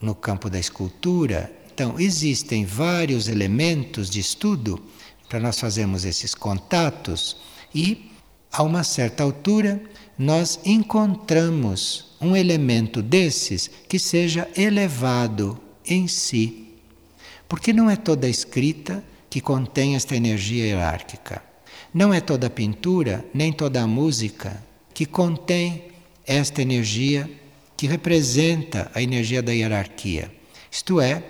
no 0.00 0.14
campo 0.14 0.48
da 0.48 0.58
escultura. 0.58 1.52
Então, 1.72 1.98
existem 1.98 2.64
vários 2.64 3.28
elementos 3.28 4.08
de 4.08 4.20
estudo 4.20 4.80
para 5.28 5.40
nós 5.40 5.58
fazermos 5.58 6.04
esses 6.04 6.34
contatos 6.34 7.36
e, 7.74 8.10
a 8.52 8.62
uma 8.62 8.82
certa 8.82 9.22
altura, 9.22 9.80
nós 10.18 10.60
encontramos 10.64 12.16
um 12.20 12.36
elemento 12.36 13.02
desses 13.02 13.70
que 13.88 13.98
seja 13.98 14.48
elevado 14.56 15.58
em 15.90 16.06
si. 16.08 16.74
Porque 17.48 17.72
não 17.72 17.90
é 17.90 17.96
toda 17.96 18.28
escrita 18.28 19.04
que 19.28 19.40
contém 19.40 19.96
esta 19.96 20.16
energia 20.16 20.66
hierárquica. 20.66 21.42
Não 21.92 22.14
é 22.14 22.20
toda 22.20 22.48
pintura, 22.48 23.24
nem 23.34 23.52
toda 23.52 23.86
música 23.86 24.62
que 24.94 25.04
contém 25.04 25.90
esta 26.24 26.62
energia 26.62 27.28
que 27.76 27.86
representa 27.86 28.90
a 28.94 29.02
energia 29.02 29.42
da 29.42 29.52
hierarquia. 29.52 30.30
Isto 30.70 31.00
é, 31.00 31.24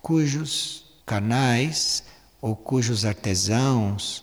cujos 0.00 0.84
canais 1.04 2.04
ou 2.40 2.54
cujos 2.54 3.04
artesãos 3.04 4.22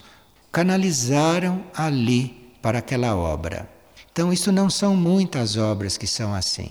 canalizaram 0.52 1.64
ali 1.76 2.54
para 2.62 2.80
aquela 2.80 3.16
obra. 3.16 3.70
Então, 4.12 4.32
isso 4.32 4.52
não 4.52 4.70
são 4.70 4.96
muitas 4.96 5.58
obras 5.58 5.98
que 5.98 6.08
são 6.08 6.34
assim. 6.34 6.70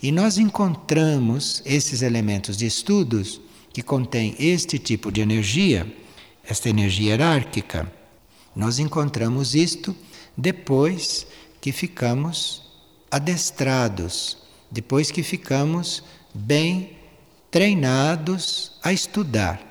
E 0.00 0.12
nós 0.12 0.38
encontramos 0.38 1.60
esses 1.64 2.02
elementos 2.02 2.56
de 2.56 2.66
estudos 2.66 3.40
que 3.72 3.82
contêm 3.82 4.34
este 4.38 4.78
tipo 4.78 5.10
de 5.10 5.20
energia, 5.20 5.92
esta 6.44 6.68
energia 6.68 7.10
hierárquica. 7.10 7.90
Nós 8.54 8.78
encontramos 8.78 9.54
isto 9.54 9.94
depois 10.36 11.26
que 11.60 11.72
ficamos 11.72 12.62
adestrados, 13.10 14.38
depois 14.70 15.10
que 15.10 15.22
ficamos 15.22 16.04
bem 16.32 16.96
treinados 17.50 18.72
a 18.82 18.92
estudar. 18.92 19.64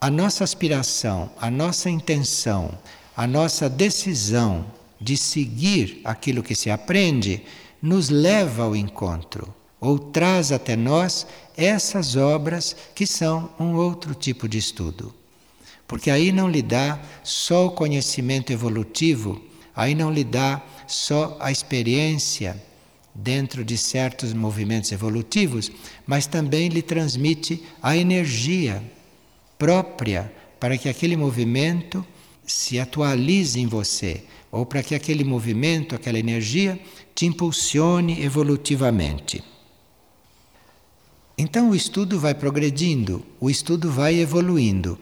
A 0.00 0.10
nossa 0.10 0.44
aspiração, 0.44 1.30
a 1.38 1.50
nossa 1.50 1.88
intenção, 1.88 2.76
a 3.16 3.26
nossa 3.26 3.70
decisão 3.70 4.66
de 5.00 5.16
seguir 5.16 6.00
aquilo 6.04 6.42
que 6.42 6.54
se 6.54 6.70
aprende 6.70 7.42
nos 7.84 8.08
leva 8.08 8.62
ao 8.62 8.74
encontro 8.74 9.54
ou 9.78 9.98
traz 9.98 10.50
até 10.50 10.74
nós 10.74 11.26
essas 11.54 12.16
obras 12.16 12.74
que 12.94 13.06
são 13.06 13.50
um 13.60 13.74
outro 13.74 14.14
tipo 14.14 14.48
de 14.48 14.56
estudo. 14.56 15.14
Porque 15.86 16.10
aí 16.10 16.32
não 16.32 16.48
lhe 16.48 16.62
dá 16.62 16.98
só 17.22 17.66
o 17.66 17.72
conhecimento 17.72 18.50
evolutivo, 18.50 19.38
aí 19.76 19.94
não 19.94 20.10
lhe 20.10 20.24
dá 20.24 20.62
só 20.86 21.36
a 21.38 21.52
experiência 21.52 22.56
dentro 23.14 23.62
de 23.62 23.76
certos 23.76 24.32
movimentos 24.32 24.90
evolutivos, 24.90 25.70
mas 26.06 26.26
também 26.26 26.68
lhe 26.68 26.80
transmite 26.80 27.62
a 27.82 27.94
energia 27.94 28.82
própria 29.58 30.32
para 30.58 30.78
que 30.78 30.88
aquele 30.88 31.18
movimento 31.18 32.02
se 32.46 32.80
atualize 32.80 33.60
em 33.60 33.66
você, 33.66 34.22
ou 34.50 34.64
para 34.64 34.82
que 34.82 34.94
aquele 34.94 35.22
movimento, 35.22 35.94
aquela 35.94 36.18
energia, 36.18 36.80
te 37.14 37.26
impulsione 37.26 38.22
evolutivamente. 38.22 39.42
Então 41.36 41.70
o 41.70 41.74
estudo 41.74 42.18
vai 42.18 42.34
progredindo, 42.34 43.24
o 43.40 43.50
estudo 43.50 43.90
vai 43.90 44.16
evoluindo. 44.16 44.98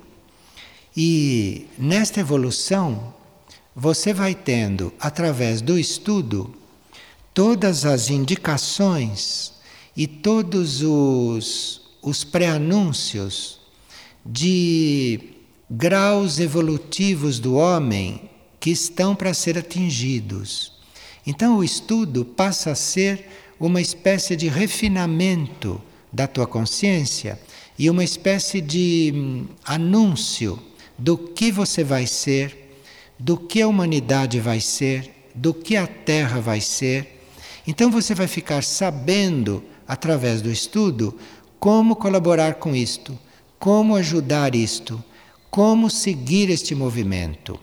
E 0.97 1.67
nesta 1.79 2.21
evolução, 2.21 3.15
você 3.75 4.13
vai 4.13 4.35
tendo, 4.35 4.93
através 5.01 5.61
do 5.63 5.79
estudo, 5.79 6.55
todas 7.33 7.85
as 7.85 8.11
indicações 8.11 9.53
e 9.97 10.07
todos 10.07 10.83
os, 10.83 11.81
os 12.03 12.25
pré-anúncios 12.25 13.61
de 14.25 15.31
graus 15.71 16.39
evolutivos 16.39 17.39
do 17.39 17.55
homem 17.55 18.31
que 18.61 18.71
estão 18.71 19.15
para 19.15 19.35
ser 19.35 19.59
atingidos. 19.59 20.72
Então 21.27 21.59
o 21.59 21.65
estudo 21.65 22.25
passa 22.25 22.73
a 22.73 22.75
ser 22.75 23.29
uma 23.59 23.81
espécie 23.81 24.35
de 24.35 24.49
refinamento 24.49 25.81
da 26.13 26.27
tua 26.27 26.47
consciência 26.47 27.39
e 27.79 27.89
uma 27.89 28.05
espécie 28.05 28.61
de 28.61 29.13
hum, 29.15 29.47
anúncio 29.65 30.59
do 30.99 31.17
que 31.17 31.51
você 31.51 31.83
vai 31.83 32.07
ser, 32.07 32.77
do 33.19 33.37
que 33.37 33.63
a 33.63 33.69
humanidade 33.69 34.41
vai 34.41 34.61
ser, 34.61 35.11
do 35.35 35.55
que 35.55 35.77
a 35.77 35.87
Terra 35.87 36.41
vai 36.41 36.61
ser. 36.61 37.21
Então 37.67 37.91
você 37.91 38.15
vai 38.15 38.27
ficar 38.27 38.63
sabendo, 38.63 39.63
através 39.87 40.43
do 40.43 40.51
estudo, 40.51 41.17
como 41.59 41.97
colaborar 41.97 42.55
com 42.55 42.75
isto, 42.75 43.17
como 43.59 43.95
ajudar 43.95 44.55
isto, 44.55 45.03
como 45.51 45.89
seguir 45.89 46.51
este 46.51 46.75
movimento. 46.75 47.59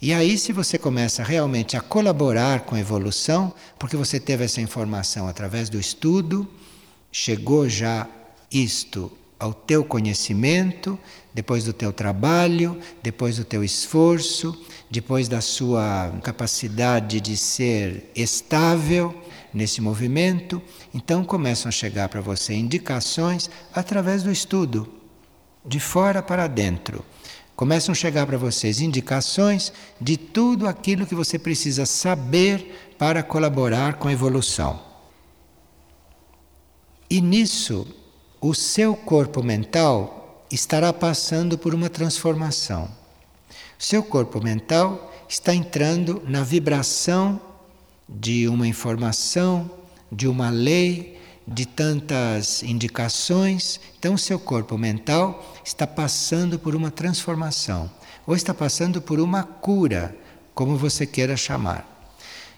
E 0.00 0.12
aí, 0.12 0.38
se 0.38 0.52
você 0.52 0.78
começa 0.78 1.24
realmente 1.24 1.76
a 1.76 1.80
colaborar 1.80 2.60
com 2.60 2.76
a 2.76 2.80
evolução, 2.80 3.52
porque 3.76 3.96
você 3.96 4.20
teve 4.20 4.44
essa 4.44 4.60
informação 4.60 5.26
através 5.26 5.68
do 5.68 5.78
estudo, 5.78 6.48
chegou 7.10 7.68
já 7.68 8.06
isto 8.48 9.10
ao 9.40 9.52
teu 9.52 9.84
conhecimento, 9.84 10.96
depois 11.34 11.64
do 11.64 11.72
teu 11.72 11.92
trabalho, 11.92 12.78
depois 13.02 13.38
do 13.38 13.44
teu 13.44 13.64
esforço, 13.64 14.56
depois 14.88 15.26
da 15.26 15.40
sua 15.40 16.12
capacidade 16.22 17.20
de 17.20 17.36
ser 17.36 18.10
estável 18.14 19.12
nesse 19.52 19.80
movimento, 19.80 20.62
então 20.94 21.24
começam 21.24 21.68
a 21.68 21.72
chegar 21.72 22.08
para 22.08 22.20
você 22.20 22.54
indicações 22.54 23.50
através 23.74 24.22
do 24.22 24.30
estudo, 24.30 24.88
de 25.64 25.80
fora 25.80 26.22
para 26.22 26.46
dentro. 26.46 27.04
Começam 27.58 27.90
a 27.90 27.96
chegar 27.96 28.24
para 28.24 28.38
vocês 28.38 28.80
indicações 28.80 29.72
de 30.00 30.16
tudo 30.16 30.68
aquilo 30.68 31.04
que 31.04 31.12
você 31.12 31.36
precisa 31.36 31.84
saber 31.84 32.92
para 32.96 33.20
colaborar 33.20 33.94
com 33.94 34.06
a 34.06 34.12
evolução. 34.12 34.80
E 37.10 37.20
nisso, 37.20 37.84
o 38.40 38.54
seu 38.54 38.94
corpo 38.94 39.42
mental 39.42 40.44
estará 40.48 40.92
passando 40.92 41.58
por 41.58 41.74
uma 41.74 41.90
transformação. 41.90 42.88
Seu 43.76 44.04
corpo 44.04 44.40
mental 44.40 45.12
está 45.28 45.52
entrando 45.52 46.22
na 46.28 46.44
vibração 46.44 47.40
de 48.08 48.46
uma 48.46 48.68
informação, 48.68 49.68
de 50.12 50.28
uma 50.28 50.48
lei, 50.48 51.17
de 51.48 51.66
tantas 51.66 52.62
indicações. 52.62 53.80
Então, 53.98 54.14
o 54.14 54.18
seu 54.18 54.38
corpo 54.38 54.76
mental 54.76 55.54
está 55.64 55.86
passando 55.86 56.58
por 56.58 56.74
uma 56.76 56.90
transformação, 56.90 57.90
ou 58.26 58.36
está 58.36 58.52
passando 58.52 59.00
por 59.00 59.18
uma 59.18 59.42
cura, 59.42 60.14
como 60.54 60.76
você 60.76 61.06
queira 61.06 61.36
chamar. 61.36 62.12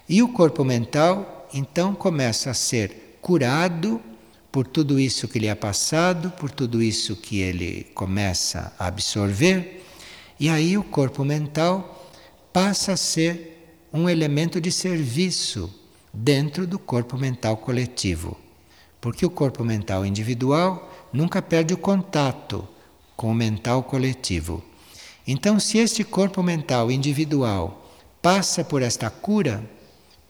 E 0.09 0.22
o 0.22 0.29
corpo 0.29 0.64
mental, 0.64 1.48
então, 1.55 1.94
começa 1.94 2.50
a 2.50 2.55
ser 2.55 3.18
curado 3.20 4.00
por 4.50 4.66
tudo 4.66 4.98
isso 4.98 5.29
que 5.29 5.38
lhe 5.38 5.46
é 5.46 5.55
passado, 5.55 6.31
por 6.33 6.50
tudo 6.50 6.83
isso 6.83 7.14
que 7.14 7.38
ele 7.38 7.85
começa 7.94 8.72
a 8.79 8.87
absorver, 8.87 9.85
e 10.38 10.48
aí 10.48 10.76
o 10.76 10.83
corpo 10.83 11.24
mental 11.24 12.11
passa 12.53 12.94
a 12.94 12.96
ser 12.96 13.79
um 13.92 14.09
elemento 14.09 14.61
de 14.61 14.72
serviço 14.72 15.72
dentro 16.12 16.66
do 16.66 16.79
corpo 16.79 17.16
mental 17.16 17.57
coletivo. 17.57 18.37
Porque 19.01 19.25
o 19.25 19.31
corpo 19.31 19.65
mental 19.65 20.05
individual 20.05 20.91
nunca 21.13 21.41
perde 21.41 21.75
o 21.75 21.79
contato 21.79 22.67
com 23.17 23.31
o 23.31 23.35
mental 23.35 23.83
coletivo. 23.83 24.63
Então, 25.27 25.61
se 25.61 25.79
este 25.79 26.03
corpo 26.05 26.43
mental 26.43 26.91
individual 26.91 27.91
passa 28.23 28.65
por 28.65 28.83
esta 28.83 29.11
cura, 29.11 29.63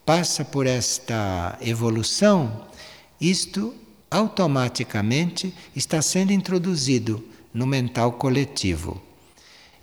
passa 0.04 0.44
por 0.44 0.66
esta 0.66 1.56
evolução, 1.61 2.66
isto 3.20 3.74
automaticamente 4.11 5.54
está 5.74 6.02
sendo 6.02 6.33
introduzido 6.33 7.24
no 7.54 7.66
mental 7.66 8.12
coletivo. 8.12 9.00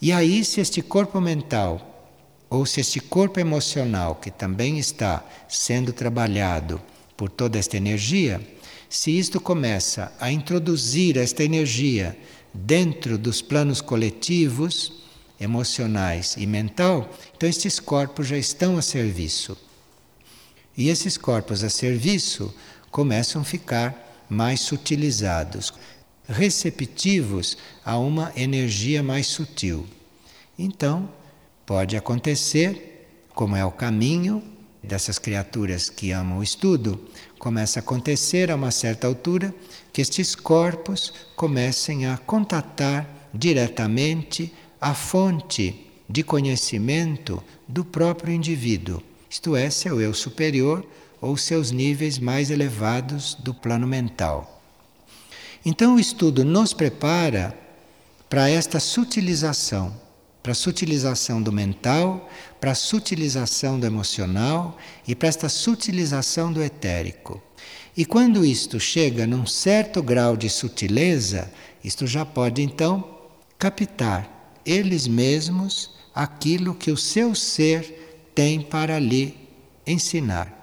E 0.02 0.12
aí, 0.12 0.43
se 0.43 0.62
este 0.62 0.82
corpo 0.82 1.19
mental, 1.19 2.13
ou 2.50 2.65
se 2.65 2.82
este 2.82 3.00
corpo 3.00 3.39
emocional, 3.39 4.15
que 4.15 4.30
também 4.30 4.78
está 4.78 5.23
sendo 5.47 5.91
trabalhado 5.91 6.82
por 7.15 7.30
toda 7.30 7.58
esta 7.58 7.78
energia, 7.78 8.41
se 8.89 9.12
isto 9.12 9.39
começa 9.39 10.12
a 10.19 10.32
introduzir 10.32 11.17
esta 11.17 11.43
energia 11.43 12.17
dentro 12.54 13.17
dos 13.17 13.41
planos 13.41 13.82
coletivos, 13.82 14.93
emocionais 15.39 16.36
e 16.38 16.47
mental, 16.47 17.10
então 17.36 17.47
estes 17.47 17.80
corpos 17.80 18.28
já 18.28 18.38
estão 18.38 18.78
a 18.78 18.82
serviço. 18.82 19.58
E 20.76 20.89
esses 20.89 21.17
corpos 21.17 21.63
a 21.63 21.69
serviço 21.69 22.54
começam 22.89 23.41
a 23.41 23.45
ficar 23.45 24.26
mais 24.30 24.62
sutilizados, 24.62 25.73
receptivos 26.28 27.58
a 27.86 27.97
uma 27.97 28.32
energia 28.36 29.02
mais 29.02 29.28
sutil. 29.28 29.86
Então, 30.58 31.10
pode 31.65 31.95
acontecer, 31.95 33.08
como 33.34 33.56
é 33.56 33.63
o 33.63 33.71
caminho 33.71 34.43
dessas 34.84 35.19
criaturas 35.19 35.89
que 35.89 36.12
amam 36.12 36.39
o 36.39 36.43
estudo, 36.43 37.00
começa 37.39 37.80
a 37.80 37.82
acontecer 37.82 38.52
a 38.52 38.56
uma 38.56 38.71
certa 38.71 39.08
altura 39.08 39.54
que 39.93 40.02
estes 40.02 40.36
corpos 40.36 41.13
comecem 41.36 42.06
a 42.06 42.17
contatar 42.17 43.08
diretamente 43.34 44.54
a 44.80 44.93
fonte 44.93 45.88
de 46.10 46.23
conhecimento 46.23 47.43
do 47.67 47.84
próprio 47.84 48.34
indivíduo, 48.34 49.02
isto 49.30 49.56
é, 49.56 49.69
seu 49.69 50.00
eu 50.00 50.13
superior 50.13 50.86
ou 51.19 51.36
seus 51.36 51.71
níveis 51.71 52.17
mais 52.19 52.50
elevados 52.50 53.36
do 53.36 53.54
plano 53.54 53.88
mental. 53.88 54.62
Então 55.65 55.95
o 55.95 56.00
estudo 56.00 56.45
nos 56.45 56.73
prepara 56.73 57.58
para 58.30 58.50
esta 58.50 58.80
sutilização, 58.80 59.93
para 60.41 60.52
a 60.52 60.56
sutilização 60.56 61.41
do 61.41 61.52
mental, 61.52 62.30
para 62.60 62.71
a 62.71 62.76
sutilização 62.76 63.80
do 63.80 63.86
emocional 63.86 64.78
e 65.08 65.13
para 65.13 65.28
esta 65.28 65.50
sutilização 65.50 66.52
do 66.52 66.63
etérico. 66.63 67.41
E 67.95 68.06
quando 68.06 68.45
isto 68.45 68.80
chega 68.80 69.26
num 69.26 69.45
certo 69.45 70.02
grau 70.04 70.38
de 70.38 70.50
sutileza, 70.50 71.52
isto 71.84 72.06
já 72.06 72.26
pode 72.26 72.62
então 72.62 73.17
captar 73.58 74.60
eles 74.65 75.08
mesmos 75.08 75.91
aquilo 76.13 76.76
que 76.76 76.91
o 76.91 76.97
seu 76.97 77.34
ser 77.34 78.30
tem 78.36 78.62
para 78.62 79.00
lhe 79.00 79.36
ensinar. 79.86 80.54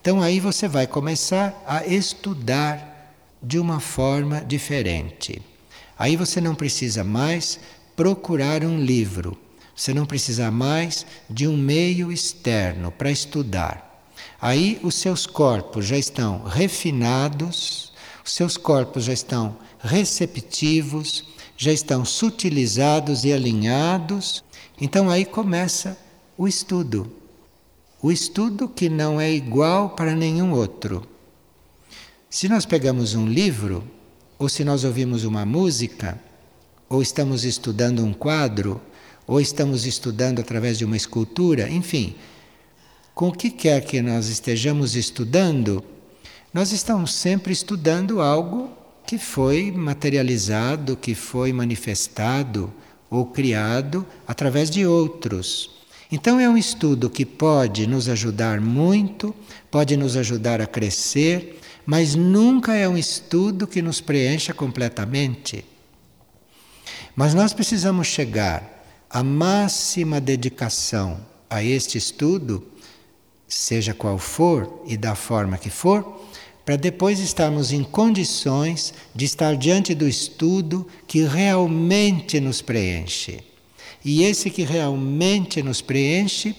Então 0.00 0.20
aí 0.20 0.38
você 0.38 0.68
vai 0.68 0.86
começar 0.86 1.62
a 1.66 1.86
estudar 1.86 3.16
de 3.42 3.58
uma 3.58 3.80
forma 3.80 4.40
diferente. 4.40 5.40
Aí 5.98 6.16
você 6.16 6.40
não 6.40 6.54
precisa 6.54 7.02
mais 7.02 7.58
procurar 7.96 8.64
um 8.64 8.78
livro, 8.78 9.36
você 9.74 9.92
não 9.92 10.06
precisa 10.06 10.50
mais 10.50 11.04
de 11.28 11.48
um 11.48 11.56
meio 11.56 12.12
externo 12.12 12.90
para 12.90 13.10
estudar. 13.10 14.12
Aí 14.40 14.78
os 14.82 14.94
seus 14.94 15.26
corpos 15.26 15.86
já 15.86 15.96
estão 15.96 16.44
refinados, 16.44 17.92
Os 18.24 18.32
seus 18.32 18.56
corpos 18.56 19.04
já 19.04 19.12
estão 19.12 19.54
receptivos, 19.78 21.24
já 21.58 21.70
estão 21.70 22.04
sutilizados 22.06 23.24
e 23.24 23.32
alinhados. 23.32 24.42
Então 24.80 25.10
aí 25.10 25.26
começa 25.26 25.98
o 26.36 26.48
estudo. 26.48 27.12
O 28.00 28.10
estudo 28.10 28.66
que 28.66 28.88
não 28.88 29.20
é 29.20 29.30
igual 29.30 29.90
para 29.90 30.16
nenhum 30.16 30.52
outro. 30.52 31.06
Se 32.30 32.48
nós 32.48 32.64
pegamos 32.64 33.14
um 33.14 33.26
livro, 33.26 33.84
ou 34.38 34.48
se 34.48 34.64
nós 34.64 34.84
ouvimos 34.84 35.24
uma 35.24 35.44
música, 35.44 36.18
ou 36.88 37.02
estamos 37.02 37.44
estudando 37.44 38.04
um 38.04 38.12
quadro, 38.12 38.80
ou 39.26 39.40
estamos 39.40 39.86
estudando 39.86 40.40
através 40.40 40.78
de 40.78 40.84
uma 40.84 40.96
escultura, 40.96 41.68
enfim, 41.68 42.14
com 43.14 43.28
o 43.28 43.32
que 43.32 43.50
quer 43.50 43.84
que 43.84 44.02
nós 44.02 44.28
estejamos 44.28 44.96
estudando, 44.96 45.82
nós 46.52 46.72
estamos 46.72 47.14
sempre 47.14 47.52
estudando 47.52 48.20
algo 48.20 48.70
que 49.06 49.18
foi 49.18 49.70
materializado, 49.70 50.96
que 50.96 51.14
foi 51.14 51.52
manifestado 51.52 52.72
ou 53.10 53.26
criado 53.26 54.06
através 54.26 54.70
de 54.70 54.86
outros. 54.86 55.70
Então 56.10 56.38
é 56.38 56.48
um 56.48 56.56
estudo 56.56 57.10
que 57.10 57.24
pode 57.24 57.86
nos 57.86 58.08
ajudar 58.08 58.60
muito, 58.60 59.34
pode 59.70 59.96
nos 59.96 60.16
ajudar 60.16 60.60
a 60.60 60.66
crescer, 60.66 61.58
mas 61.84 62.14
nunca 62.14 62.74
é 62.74 62.88
um 62.88 62.96
estudo 62.96 63.66
que 63.66 63.82
nos 63.82 64.00
preencha 64.00 64.54
completamente. 64.54 65.64
Mas 67.14 67.32
nós 67.32 67.52
precisamos 67.52 68.08
chegar 68.08 68.84
à 69.08 69.22
máxima 69.22 70.20
dedicação 70.20 71.20
a 71.48 71.62
este 71.62 71.96
estudo, 71.96 72.66
seja 73.46 73.94
qual 73.94 74.18
for 74.18 74.82
e 74.86 74.96
da 74.96 75.14
forma 75.14 75.56
que 75.56 75.70
for, 75.70 76.20
para 76.64 76.76
depois 76.76 77.20
estarmos 77.20 77.72
em 77.72 77.84
condições 77.84 78.92
de 79.14 79.24
estar 79.24 79.56
diante 79.56 79.94
do 79.94 80.08
estudo 80.08 80.88
que 81.06 81.24
realmente 81.24 82.40
nos 82.40 82.60
preenche. 82.60 83.44
E 84.04 84.24
esse 84.24 84.50
que 84.50 84.62
realmente 84.62 85.62
nos 85.62 85.80
preenche 85.80 86.56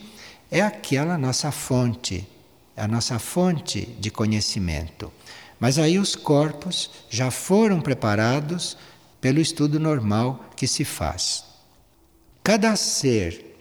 é 0.49 0.61
aquela 0.61 1.17
nossa 1.17 1.51
fonte, 1.51 2.25
a 2.77 2.87
nossa 2.87 3.19
fonte 3.19 3.81
de 3.99 4.09
conhecimento. 4.09 5.11
Mas 5.59 5.77
aí 5.77 5.97
os 5.99 6.15
corpos 6.15 6.89
já 7.09 7.31
foram 7.31 7.81
preparados 7.81 8.77
pelo 9.25 9.41
estudo 9.41 9.79
normal 9.79 10.51
que 10.55 10.67
se 10.67 10.85
faz. 10.85 11.43
Cada 12.43 12.75
ser 12.75 13.57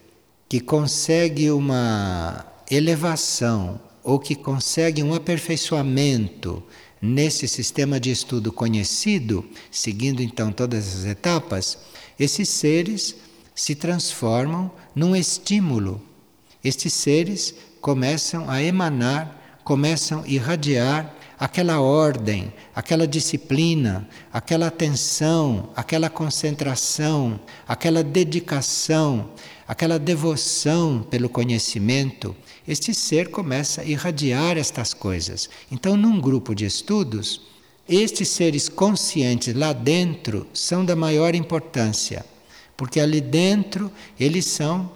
que 0.46 0.60
consegue 0.60 1.50
uma 1.50 2.44
elevação 2.70 3.80
ou 4.02 4.18
que 4.18 4.34
consegue 4.34 5.02
um 5.02 5.14
aperfeiçoamento 5.14 6.62
nesse 7.00 7.48
sistema 7.48 7.98
de 7.98 8.10
estudo 8.10 8.52
conhecido, 8.52 9.42
seguindo 9.70 10.22
então 10.22 10.52
todas 10.52 10.98
as 10.98 11.06
etapas, 11.06 11.78
esses 12.20 12.50
seres 12.50 13.16
se 13.54 13.74
transformam 13.74 14.70
num 14.94 15.16
estímulo. 15.16 15.98
Estes 16.62 16.92
seres 16.92 17.54
começam 17.80 18.50
a 18.50 18.62
emanar, 18.62 19.60
começam 19.64 20.24
a 20.24 20.28
irradiar 20.28 21.23
aquela 21.38 21.80
ordem, 21.80 22.52
aquela 22.74 23.06
disciplina, 23.06 24.08
aquela 24.32 24.68
atenção, 24.68 25.70
aquela 25.74 26.08
concentração, 26.08 27.40
aquela 27.66 28.02
dedicação, 28.02 29.30
aquela 29.66 29.98
devoção 29.98 31.06
pelo 31.10 31.28
conhecimento, 31.28 32.34
este 32.66 32.94
ser 32.94 33.30
começa 33.30 33.82
a 33.82 33.84
irradiar 33.84 34.56
estas 34.56 34.94
coisas. 34.94 35.50
Então, 35.70 35.96
num 35.96 36.20
grupo 36.20 36.54
de 36.54 36.64
estudos, 36.64 37.40
estes 37.88 38.28
seres 38.28 38.68
conscientes 38.68 39.54
lá 39.54 39.72
dentro 39.72 40.46
são 40.54 40.84
da 40.84 40.96
maior 40.96 41.34
importância, 41.34 42.24
porque 42.76 42.98
ali 42.98 43.20
dentro 43.20 43.92
eles 44.18 44.46
são 44.46 44.90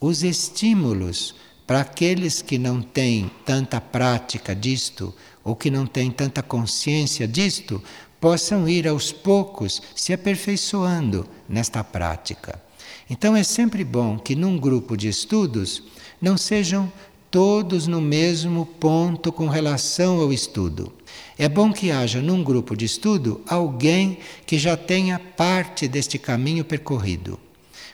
os 0.00 0.22
estímulos 0.22 1.34
para 1.66 1.82
aqueles 1.82 2.42
que 2.42 2.58
não 2.58 2.82
têm 2.82 3.30
tanta 3.44 3.80
prática 3.80 4.54
disto 4.54 5.14
ou 5.44 5.56
que 5.56 5.70
não 5.70 5.86
têm 5.86 6.10
tanta 6.10 6.42
consciência 6.42 7.26
disto, 7.26 7.82
possam 8.20 8.68
ir 8.68 8.86
aos 8.86 9.10
poucos 9.10 9.80
se 9.94 10.12
aperfeiçoando 10.12 11.26
nesta 11.48 11.82
prática. 11.82 12.60
Então 13.08 13.34
é 13.34 13.42
sempre 13.42 13.82
bom 13.82 14.18
que 14.18 14.36
num 14.36 14.58
grupo 14.58 14.96
de 14.96 15.08
estudos 15.08 15.82
não 16.20 16.36
sejam 16.36 16.92
todos 17.30 17.86
no 17.86 18.00
mesmo 18.00 18.66
ponto 18.66 19.32
com 19.32 19.48
relação 19.48 20.20
ao 20.20 20.32
estudo. 20.32 20.92
É 21.38 21.48
bom 21.48 21.72
que 21.72 21.90
haja 21.90 22.20
num 22.20 22.44
grupo 22.44 22.76
de 22.76 22.84
estudo 22.84 23.40
alguém 23.48 24.18
que 24.44 24.58
já 24.58 24.76
tenha 24.76 25.18
parte 25.18 25.88
deste 25.88 26.18
caminho 26.18 26.64
percorrido. 26.64 27.38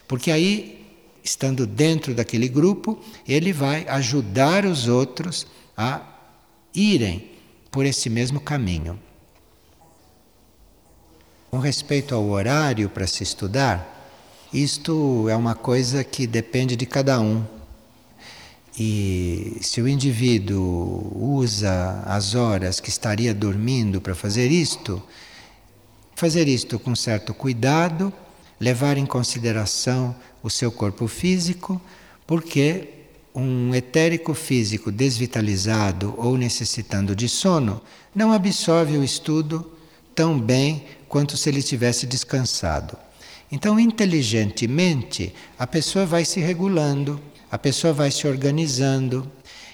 Porque 0.09 0.31
aí 0.31 0.77
estando 1.23 1.67
dentro 1.67 2.15
daquele 2.15 2.49
grupo, 2.49 2.99
ele 3.27 3.53
vai 3.53 3.87
ajudar 3.89 4.65
os 4.65 4.87
outros 4.87 5.47
a 5.77 6.01
irem 6.75 7.36
por 7.71 7.85
esse 7.85 8.09
mesmo 8.09 8.41
caminho. 8.41 8.99
Com 11.51 11.59
respeito 11.59 12.15
ao 12.15 12.29
horário 12.29 12.89
para 12.89 13.07
se 13.07 13.23
estudar, 13.23 13.97
isto 14.53 15.29
é 15.29 15.37
uma 15.37 15.55
coisa 15.55 16.05
que 16.05 16.27
depende 16.27 16.77
de 16.77 16.87
cada 16.87 17.21
um. 17.21 17.45
E 18.79 19.59
se 19.63 19.81
o 19.81 19.89
indivíduo 19.89 21.13
usa 21.15 22.03
as 22.05 22.35
horas 22.35 22.79
que 22.79 22.91
estaria 22.91 23.33
dormindo 23.33 24.01
para 24.01 24.15
fazer 24.15 24.51
isto, 24.51 25.03
fazer 26.15 26.47
isto 26.47 26.79
com 26.79 26.95
certo 26.95 27.33
cuidado, 27.33 28.13
levar 28.61 28.97
em 28.97 29.07
consideração 29.07 30.15
o 30.43 30.51
seu 30.51 30.71
corpo 30.71 31.09
físico, 31.09 31.81
porque 32.27 33.06
um 33.37 33.75
etérico 33.75 34.33
físico 34.33 34.91
desvitalizado 34.91 36.15
ou 36.17 36.39
necessitando 36.39 37.15
de 37.15 37.29
sono 37.29 37.83
não 38.15 38.33
absorve 38.33 38.97
o 38.97 39.05
estudo 39.05 39.71
tão 40.15 40.41
bem 40.41 40.85
quanto 41.07 41.37
se 41.37 41.51
ele 41.51 41.63
tivesse 41.63 42.07
descansado. 42.07 42.97
Então, 43.53 43.79
inteligentemente, 43.79 45.35
a 45.59 45.67
pessoa 45.67 46.07
vai 46.07 46.25
se 46.25 46.41
regulando, 46.41 47.21
a 47.51 47.59
pessoa 47.59 47.93
vai 47.93 48.11
se 48.11 48.27
organizando. 48.27 49.31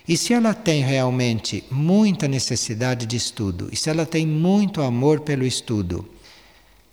E 0.09 0.16
se 0.16 0.35
ela 0.35 0.53
tem 0.53 0.83
realmente 0.83 1.62
muita 1.70 2.27
necessidade 2.27 3.07
de 3.07 3.16
estudo, 3.16 3.68
e 3.70 3.77
se 3.77 3.88
ela 3.88 4.05
tem 4.05 4.27
muito 4.27 4.83
amor 4.83 5.20
pelo 5.20 5.46
estudo, 5.46 6.05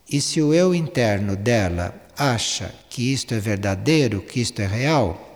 e 0.07 0.21
se 0.21 0.39
o 0.39 0.53
eu 0.53 0.75
interno 0.75 1.35
dela 1.35 1.99
acha 2.15 2.73
que 2.89 3.11
isto 3.11 3.33
é 3.33 3.39
verdadeiro, 3.39 4.21
que 4.21 4.39
isto 4.39 4.61
é 4.61 4.67
real, 4.67 5.28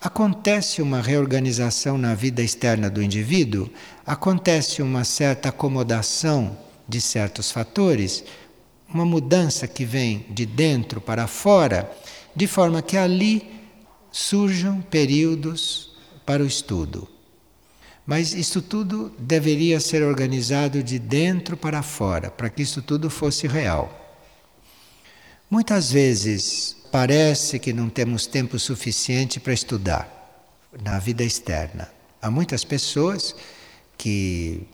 acontece 0.00 0.80
uma 0.80 1.00
reorganização 1.00 1.98
na 1.98 2.14
vida 2.14 2.42
externa 2.42 2.88
do 2.88 3.02
indivíduo, 3.02 3.68
acontece 4.06 4.80
uma 4.80 5.04
certa 5.04 5.48
acomodação 5.48 6.56
de 6.88 7.00
certos 7.00 7.50
fatores, 7.50 8.24
uma 8.88 9.04
mudança 9.04 9.66
que 9.66 9.84
vem 9.84 10.24
de 10.30 10.46
dentro 10.46 11.00
para 11.00 11.26
fora, 11.26 11.90
de 12.34 12.46
forma 12.46 12.80
que 12.80 12.96
ali 12.96 13.50
surjam 14.10 14.80
períodos 14.80 15.92
para 16.24 16.42
o 16.42 16.46
estudo. 16.46 17.08
Mas 18.06 18.32
isso 18.32 18.62
tudo 18.62 19.12
deveria 19.18 19.80
ser 19.80 20.02
organizado 20.02 20.82
de 20.82 20.98
dentro 20.98 21.56
para 21.56 21.82
fora, 21.82 22.30
para 22.30 22.48
que 22.48 22.62
isso 22.62 22.80
tudo 22.80 23.10
fosse 23.10 23.46
real. 23.46 23.94
Muitas 25.50 25.92
vezes 25.92 26.77
parece 26.90 27.58
que 27.58 27.72
não 27.72 27.88
temos 27.88 28.26
tempo 28.26 28.58
suficiente 28.58 29.38
para 29.38 29.52
estudar 29.52 30.18
na 30.82 30.98
vida 30.98 31.22
externa. 31.22 31.88
Há 32.20 32.30
muitas 32.30 32.64
pessoas 32.64 33.34
que 33.96 34.66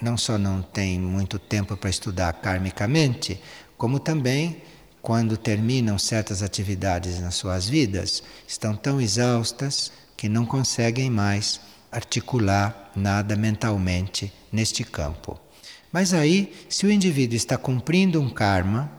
não 0.00 0.16
só 0.16 0.38
não 0.38 0.62
têm 0.62 0.98
muito 0.98 1.38
tempo 1.38 1.76
para 1.76 1.90
estudar 1.90 2.32
karmicamente, 2.34 3.40
como 3.76 3.98
também, 3.98 4.62
quando 5.02 5.36
terminam 5.36 5.98
certas 5.98 6.42
atividades 6.42 7.20
nas 7.20 7.34
suas 7.34 7.68
vidas, 7.68 8.22
estão 8.46 8.74
tão 8.76 9.00
exaustas 9.00 9.92
que 10.16 10.28
não 10.28 10.46
conseguem 10.46 11.10
mais 11.10 11.60
articular 11.90 12.90
nada 12.96 13.36
mentalmente 13.36 14.32
neste 14.50 14.84
campo. 14.84 15.38
Mas 15.92 16.12
aí, 16.12 16.52
se 16.68 16.86
o 16.86 16.90
indivíduo 16.90 17.36
está 17.36 17.56
cumprindo 17.56 18.20
um 18.20 18.28
karma, 18.28 18.90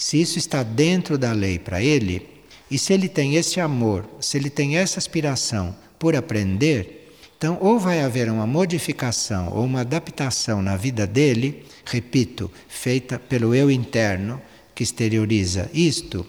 se 0.00 0.18
isso 0.18 0.38
está 0.38 0.62
dentro 0.62 1.18
da 1.18 1.30
lei 1.30 1.58
para 1.58 1.82
ele, 1.82 2.26
e 2.70 2.78
se 2.78 2.94
ele 2.94 3.06
tem 3.06 3.34
esse 3.34 3.60
amor, 3.60 4.08
se 4.18 4.38
ele 4.38 4.48
tem 4.48 4.78
essa 4.78 4.98
aspiração 4.98 5.76
por 5.98 6.16
aprender, 6.16 7.14
então 7.36 7.58
ou 7.60 7.78
vai 7.78 8.00
haver 8.00 8.30
uma 8.30 8.46
modificação 8.46 9.52
ou 9.52 9.62
uma 9.62 9.82
adaptação 9.82 10.62
na 10.62 10.74
vida 10.74 11.06
dele, 11.06 11.66
repito, 11.84 12.50
feita 12.66 13.18
pelo 13.18 13.54
eu 13.54 13.70
interno 13.70 14.40
que 14.74 14.82
exterioriza 14.82 15.70
isto, 15.74 16.26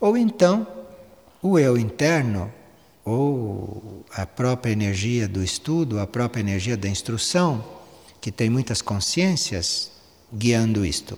ou 0.00 0.16
então 0.16 0.66
o 1.40 1.56
eu 1.56 1.78
interno 1.78 2.52
ou 3.04 4.04
a 4.10 4.26
própria 4.26 4.72
energia 4.72 5.28
do 5.28 5.40
estudo, 5.40 6.00
a 6.00 6.06
própria 6.06 6.40
energia 6.40 6.76
da 6.76 6.88
instrução, 6.88 7.64
que 8.20 8.32
tem 8.32 8.50
muitas 8.50 8.82
consciências 8.82 9.92
guiando 10.32 10.84
isto. 10.84 11.16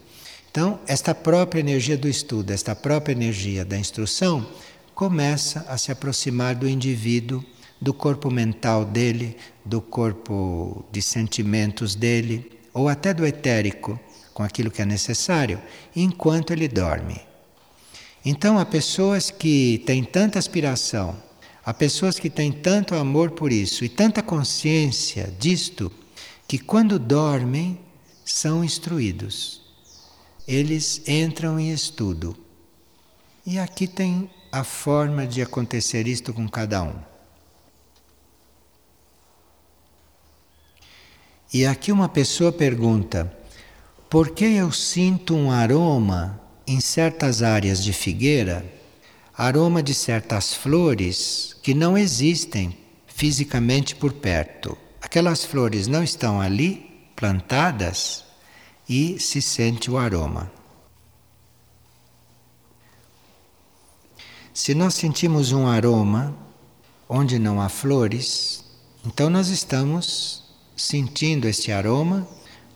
Então, 0.56 0.80
esta 0.86 1.14
própria 1.14 1.60
energia 1.60 1.98
do 1.98 2.08
estudo, 2.08 2.50
esta 2.50 2.74
própria 2.74 3.12
energia 3.12 3.62
da 3.62 3.76
instrução, 3.76 4.48
começa 4.94 5.66
a 5.68 5.76
se 5.76 5.92
aproximar 5.92 6.54
do 6.54 6.66
indivíduo, 6.66 7.44
do 7.78 7.92
corpo 7.92 8.30
mental 8.30 8.82
dele, 8.82 9.36
do 9.62 9.82
corpo 9.82 10.82
de 10.90 11.02
sentimentos 11.02 11.94
dele, 11.94 12.58
ou 12.72 12.88
até 12.88 13.12
do 13.12 13.26
etérico, 13.26 14.00
com 14.32 14.42
aquilo 14.42 14.70
que 14.70 14.80
é 14.80 14.86
necessário, 14.86 15.60
enquanto 15.94 16.54
ele 16.54 16.68
dorme. 16.68 17.20
Então, 18.24 18.58
há 18.58 18.64
pessoas 18.64 19.30
que 19.30 19.82
têm 19.84 20.02
tanta 20.02 20.38
aspiração, 20.38 21.22
há 21.66 21.74
pessoas 21.74 22.18
que 22.18 22.30
têm 22.30 22.50
tanto 22.50 22.94
amor 22.94 23.32
por 23.32 23.52
isso 23.52 23.84
e 23.84 23.90
tanta 23.90 24.22
consciência 24.22 25.30
disto, 25.38 25.92
que 26.48 26.58
quando 26.58 26.98
dormem 26.98 27.78
são 28.24 28.64
instruídos. 28.64 29.65
Eles 30.46 31.02
entram 31.06 31.58
em 31.58 31.72
estudo. 31.72 32.36
E 33.44 33.58
aqui 33.58 33.86
tem 33.86 34.30
a 34.50 34.64
forma 34.64 35.26
de 35.26 35.42
acontecer 35.42 36.06
isto 36.06 36.32
com 36.32 36.48
cada 36.48 36.82
um. 36.82 36.94
E 41.52 41.64
aqui 41.64 41.90
uma 41.92 42.08
pessoa 42.08 42.52
pergunta: 42.52 43.32
por 44.10 44.30
que 44.30 44.44
eu 44.44 44.70
sinto 44.72 45.34
um 45.34 45.50
aroma 45.50 46.40
em 46.66 46.80
certas 46.80 47.42
áreas 47.42 47.82
de 47.82 47.92
figueira, 47.92 48.64
aroma 49.36 49.82
de 49.82 49.94
certas 49.94 50.52
flores 50.52 51.56
que 51.62 51.74
não 51.74 51.96
existem 51.96 52.76
fisicamente 53.06 53.94
por 53.94 54.12
perto. 54.12 54.76
Aquelas 55.00 55.44
flores 55.44 55.86
não 55.86 56.02
estão 56.02 56.40
ali 56.40 57.08
plantadas 57.14 58.25
e 58.88 59.18
se 59.18 59.42
sente 59.42 59.90
o 59.90 59.98
aroma. 59.98 60.50
Se 64.52 64.74
nós 64.74 64.94
sentimos 64.94 65.52
um 65.52 65.66
aroma 65.66 66.34
onde 67.08 67.38
não 67.38 67.60
há 67.60 67.68
flores, 67.68 68.64
então 69.04 69.28
nós 69.28 69.48
estamos 69.48 70.44
sentindo 70.76 71.46
este 71.46 71.70
aroma 71.72 72.26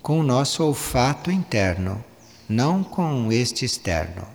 com 0.03 0.21
o 0.21 0.23
nosso 0.23 0.63
olfato 0.63 1.31
interno 1.31 2.05
não 2.51 2.83
com 2.83 3.31
este 3.31 3.65
externo. 3.65 4.27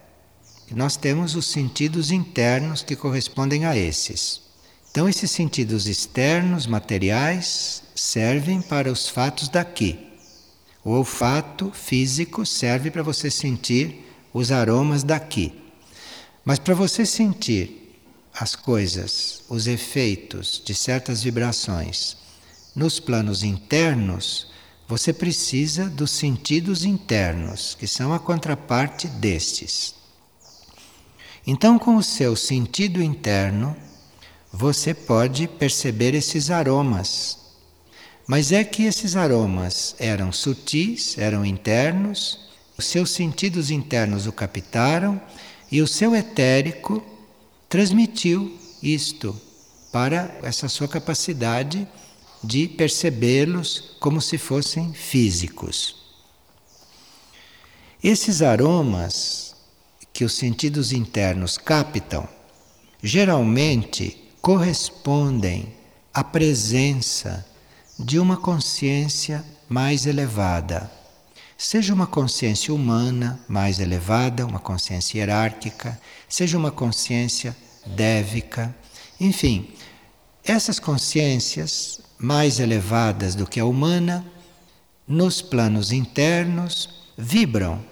Nós 0.72 0.96
temos 0.96 1.36
os 1.36 1.48
sentidos 1.48 2.12
internos 2.12 2.82
que 2.82 2.96
correspondem 2.96 3.66
a 3.66 3.76
esses. 3.76 4.42
Então, 4.90 5.10
esses 5.10 5.30
sentidos 5.30 5.86
externos, 5.86 6.66
materiais, 6.66 7.84
servem 7.94 8.62
para 8.62 8.90
os 8.90 9.10
fatos 9.10 9.50
daqui. 9.50 10.15
O 10.86 10.92
olfato 10.92 11.72
físico 11.72 12.46
serve 12.46 12.92
para 12.92 13.02
você 13.02 13.32
sentir 13.32 14.06
os 14.32 14.52
aromas 14.52 15.04
daqui. 15.04 15.52
Mas 16.46 16.60
para 16.60 16.76
você 16.76 17.08
sentir 17.08 18.00
as 18.32 18.56
coisas, 18.56 19.44
os 19.50 19.66
efeitos 19.66 20.62
de 20.64 20.76
certas 20.76 21.24
vibrações 21.24 22.16
nos 22.76 23.00
planos 23.00 23.42
internos, 23.42 24.52
você 24.88 25.12
precisa 25.12 25.90
dos 25.90 26.12
sentidos 26.12 26.86
internos, 26.86 27.74
que 27.74 27.88
são 27.88 28.14
a 28.14 28.20
contraparte 28.20 29.08
destes. 29.08 29.96
Então, 31.48 31.80
com 31.80 31.96
o 31.96 32.04
seu 32.04 32.36
sentido 32.36 33.02
interno, 33.02 33.76
você 34.52 34.94
pode 34.94 35.48
perceber 35.48 36.14
esses 36.14 36.52
aromas. 36.52 37.45
Mas 38.28 38.52
é 38.52 38.64
que 38.64 38.84
esses 38.84 39.16
aromas 39.16 39.96
eram 40.00 40.32
sutis, 40.32 41.18
eram 41.18 41.46
internos, 41.46 42.40
os 42.78 42.86
seus 42.86 43.12
sentidos 43.12 43.70
internos 43.70 44.26
o 44.26 44.32
captaram 44.32 45.22
e 45.72 45.82
o 45.82 45.88
seu 45.88 46.16
etérico 46.16 47.04
transmitiu 47.70 48.58
isto 48.82 49.40
para 49.92 50.38
essa 50.42 50.68
sua 50.68 50.88
capacidade 50.88 51.88
de 52.44 52.68
percebê-los 52.68 53.96
como 54.00 54.20
se 54.20 54.38
fossem 54.38 54.94
físicos. 54.94 55.96
Esses 58.04 58.42
aromas 58.42 59.56
que 60.12 60.26
os 60.26 60.34
sentidos 60.34 60.92
internos 60.92 61.58
captam 61.58 62.28
geralmente 63.02 64.18
correspondem 64.42 65.74
à 66.14 66.24
presença 66.24 67.46
de 67.98 68.20
uma 68.20 68.36
consciência 68.38 69.44
mais 69.70 70.06
elevada. 70.06 70.92
Seja 71.58 71.94
uma 71.94 72.06
consciência 72.06 72.74
humana 72.74 73.40
mais 73.48 73.80
elevada, 73.80 74.46
uma 74.46 74.60
consciência 74.60 75.20
hierárquica, 75.20 76.00
seja 76.28 76.58
uma 76.58 76.72
consciência 76.72 77.56
dévica, 77.86 78.76
enfim, 79.20 79.70
essas 80.44 80.80
consciências 80.80 82.02
mais 82.18 82.60
elevadas 82.60 83.34
do 83.34 83.48
que 83.48 83.60
a 83.60 83.66
humana, 83.66 84.26
nos 85.08 85.42
planos 85.42 85.92
internos 85.92 87.06
vibram. 87.18 87.84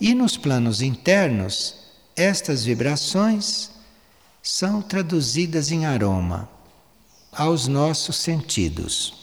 E 0.00 0.12
nos 0.12 0.36
planos 0.36 0.82
internos, 0.82 1.76
estas 2.16 2.64
vibrações 2.64 3.70
são 4.42 4.82
traduzidas 4.82 5.70
em 5.70 5.86
aroma 5.86 6.53
aos 7.36 7.66
nossos 7.66 8.16
sentidos. 8.16 9.14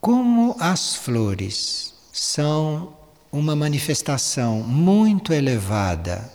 Como 0.00 0.56
as 0.60 0.94
flores 0.94 1.94
são 2.12 2.94
uma 3.32 3.56
manifestação 3.56 4.60
muito 4.60 5.32
elevada 5.32 6.30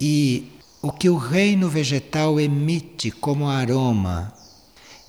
e 0.00 0.52
o 0.82 0.90
que 0.90 1.08
o 1.08 1.16
reino 1.16 1.68
vegetal 1.68 2.40
emite 2.40 3.10
como 3.10 3.48
aroma 3.48 4.32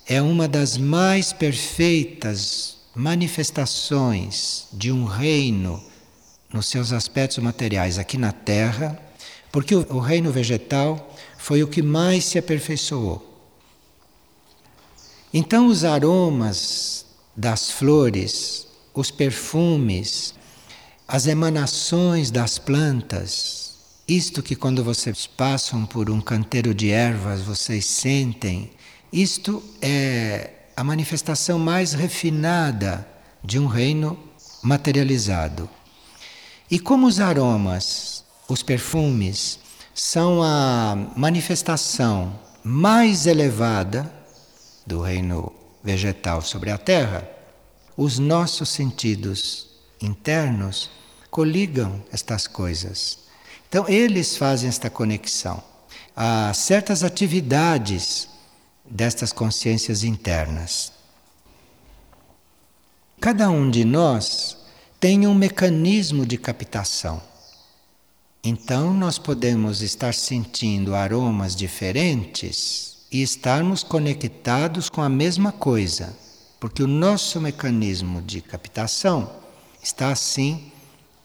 é 0.06 0.20
uma 0.20 0.46
das 0.46 0.76
mais 0.76 1.32
perfeitas 1.32 2.76
manifestações 2.94 4.66
de 4.72 4.92
um 4.92 5.04
reino 5.04 5.82
nos 6.52 6.66
seus 6.66 6.92
aspectos 6.92 7.38
materiais 7.38 7.98
aqui 7.98 8.18
na 8.18 8.32
Terra, 8.32 8.98
porque 9.50 9.74
o, 9.74 9.98
reino 9.98 10.30
vegetal 10.30 11.11
foi 11.42 11.60
o 11.60 11.66
que 11.66 11.82
mais 11.82 12.24
se 12.24 12.38
aperfeiçoou. 12.38 13.20
Então, 15.34 15.66
os 15.66 15.82
aromas 15.82 17.04
das 17.36 17.68
flores, 17.68 18.68
os 18.94 19.10
perfumes, 19.10 20.34
as 21.08 21.26
emanações 21.26 22.30
das 22.30 22.58
plantas, 22.58 23.74
isto 24.06 24.40
que 24.40 24.54
quando 24.54 24.84
vocês 24.84 25.26
passam 25.26 25.84
por 25.84 26.08
um 26.10 26.20
canteiro 26.20 26.72
de 26.72 26.90
ervas 26.90 27.40
vocês 27.40 27.86
sentem, 27.86 28.70
isto 29.12 29.60
é 29.80 30.50
a 30.76 30.84
manifestação 30.84 31.58
mais 31.58 31.92
refinada 31.92 33.04
de 33.42 33.58
um 33.58 33.66
reino 33.66 34.16
materializado. 34.62 35.68
E 36.70 36.78
como 36.78 37.08
os 37.08 37.18
aromas, 37.18 38.24
os 38.48 38.62
perfumes, 38.62 39.58
são 39.94 40.42
a 40.42 40.96
manifestação 41.16 42.38
mais 42.64 43.26
elevada 43.26 44.12
do 44.86 45.00
reino 45.00 45.52
vegetal 45.82 46.42
sobre 46.42 46.70
a 46.70 46.78
Terra, 46.78 47.28
os 47.96 48.18
nossos 48.18 48.68
sentidos 48.68 49.68
internos 50.00 50.90
coligam 51.30 52.02
estas 52.12 52.46
coisas 52.46 53.22
então, 53.72 53.88
eles 53.88 54.36
fazem 54.36 54.68
esta 54.68 54.90
conexão. 54.90 55.64
Há 56.14 56.52
certas 56.52 57.02
atividades 57.02 58.28
destas 58.84 59.32
consciências 59.32 60.04
internas. 60.04 60.92
Cada 63.18 63.48
um 63.48 63.70
de 63.70 63.82
nós 63.82 64.58
tem 65.00 65.26
um 65.26 65.34
mecanismo 65.34 66.26
de 66.26 66.36
captação. 66.36 67.22
Então, 68.44 68.92
nós 68.92 69.18
podemos 69.18 69.82
estar 69.82 70.12
sentindo 70.12 70.96
aromas 70.96 71.54
diferentes 71.54 72.96
e 73.08 73.22
estarmos 73.22 73.84
conectados 73.84 74.90
com 74.90 75.00
a 75.00 75.08
mesma 75.08 75.52
coisa, 75.52 76.12
porque 76.58 76.82
o 76.82 76.88
nosso 76.88 77.40
mecanismo 77.40 78.20
de 78.20 78.40
captação 78.40 79.32
está 79.80 80.10
assim 80.10 80.72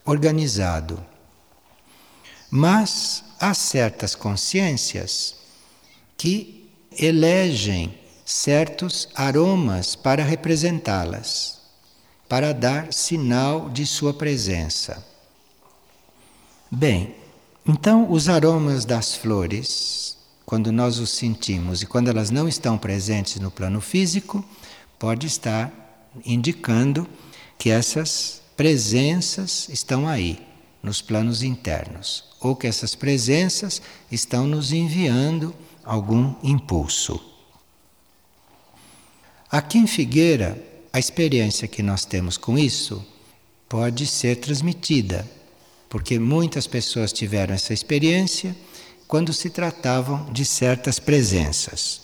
organizado. 0.06 1.04
Mas 2.52 3.24
há 3.40 3.52
certas 3.56 4.14
consciências 4.14 5.38
que 6.16 6.70
elegem 6.92 7.98
certos 8.24 9.10
aromas 9.16 9.96
para 9.96 10.24
representá-las, 10.24 11.62
para 12.30 12.54
dar 12.54 12.94
sinal 12.94 13.72
de 13.72 13.88
sua 13.88 14.14
presença. 14.14 15.17
Bem, 16.70 17.16
então 17.66 18.12
os 18.12 18.28
aromas 18.28 18.84
das 18.84 19.16
flores, 19.16 20.18
quando 20.46 20.70
nós 20.72 21.00
os 21.00 21.12
sentimos 21.12 21.82
e 21.82 21.86
quando 21.86 22.10
elas 22.10 22.30
não 22.30 22.48
estão 22.48 22.78
presentes 22.78 23.40
no 23.40 23.50
plano 23.50 23.80
físico, 23.80 24.44
pode 25.00 25.28
estar 25.28 25.72
indicando 26.26 27.08
que 27.58 27.70
essas 27.70 28.42
presenças 28.58 29.70
estão 29.70 30.08
aí, 30.08 30.46
nos 30.84 31.02
planos 31.02 31.42
internos, 31.42 32.26
ou 32.42 32.56
que 32.56 32.68
essas 32.68 32.96
presenças 32.96 33.82
estão 34.12 34.46
nos 34.46 34.74
enviando 34.74 35.56
algum 35.86 36.36
impulso. 36.44 37.20
Aqui 39.50 39.78
em 39.78 39.88
Figueira, 39.88 40.62
a 40.92 41.00
experiência 41.00 41.68
que 41.68 41.82
nós 41.82 42.04
temos 42.04 42.36
com 42.36 42.58
isso 42.58 43.06
pode 43.70 44.06
ser 44.06 44.36
transmitida, 44.38 45.26
porque 45.90 46.20
muitas 46.20 46.68
pessoas 46.68 47.14
tiveram 47.14 47.54
essa 47.54 47.74
experiência 47.74 48.56
quando 49.08 49.32
se 49.32 49.50
tratavam 49.50 50.32
de 50.32 50.44
certas 50.44 51.00
presenças. 51.00 52.02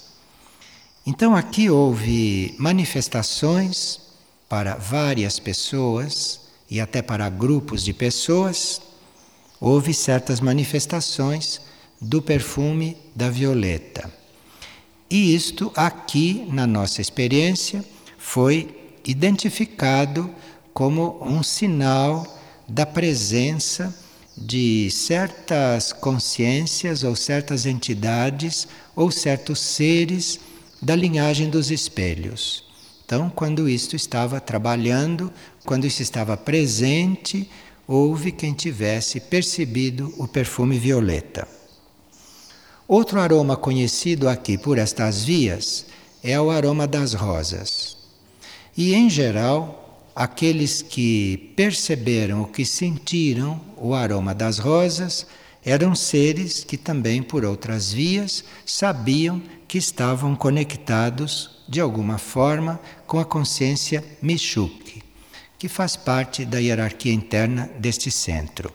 Então 1.06 1.36
aqui 1.36 1.69
houve 1.69 2.56
manifestações 2.58 4.00
para 4.48 4.76
várias 4.76 5.39
pessoas 5.39 6.41
e 6.69 6.80
até 6.80 7.02
para 7.02 7.30
grupos 7.30 7.84
de 7.84 7.93
pessoas, 7.93 8.82
houve 9.60 9.93
certas 9.93 10.39
manifestações 10.39 11.62
do 12.00 12.22
perfume 12.22 12.98
da 13.15 13.30
violeta. 13.30 14.12
E 15.10 15.36
isto 15.36 15.72
aqui 15.76 16.48
na 16.50 16.65
nossa 16.65 17.02
experiência 17.02 17.84
foi 18.17 18.93
identificado 19.06 20.34
como 20.74 21.19
um 21.22 21.43
sinal 21.43 22.26
da 22.67 22.86
presença 22.86 23.93
de 24.38 24.89
certas 24.89 25.93
consciências 25.93 27.04
ou 27.04 27.15
certas 27.15 27.65
entidades 27.65 28.67
ou 28.95 29.12
certos 29.12 29.60
seres 29.60 30.39
da 30.82 30.95
linhagem 30.95 31.49
dos 31.49 31.71
espelhos. 31.71 32.63
Então, 33.06 33.30
quando 33.30 33.69
isto 33.69 33.95
estava 33.95 34.39
trabalhando, 34.39 35.32
quando 35.65 35.86
isso 35.86 36.02
estava 36.02 36.36
presente, 36.36 37.49
houve 37.88 38.32
quem 38.32 38.54
tivesse 38.54 39.19
percebido 39.19 40.13
o 40.17 40.28
perfume 40.28 40.80
violeta. 40.80 41.47
Outro 42.88 43.19
aroma 43.19 43.56
conhecido 43.56 44.28
aqui 44.28 44.58
por 44.58 44.78
estas 44.78 45.23
vias 45.23 45.86
é 46.23 46.39
o 46.39 46.49
aroma 46.49 46.88
das 46.88 47.13
rosas. 47.13 47.97
E, 48.76 48.93
em 48.93 49.10
geral, 49.10 49.83
aqueles 50.15 50.82
que 50.82 51.54
perceberam 51.56 52.41
ou 52.41 52.47
que 52.47 52.65
sentiram 52.65 53.60
o 53.78 53.93
aroma 53.93 54.34
das 54.34 54.60
rosas 54.60 55.26
eram 55.65 55.95
seres 55.95 56.63
que 56.63 56.78
também 56.78 57.23
por 57.23 57.45
outras 57.45 57.91
vias 57.91 58.43
sabiam 58.65 59.41
que 59.67 59.78
estavam 59.78 60.36
conectados 60.36 61.63
de 61.67 61.80
alguma 61.80 62.17
forma 62.17 62.80
com 63.08 63.19
a 63.19 63.26
consciência 63.26 64.04
Michuk, 64.21 65.02
que 65.58 65.67
faz 65.67 65.95
parte 65.95 66.45
da 66.45 66.60
hierarquia 66.60 67.13
interna 67.13 67.69
deste 67.80 68.12
centro. 68.12 68.71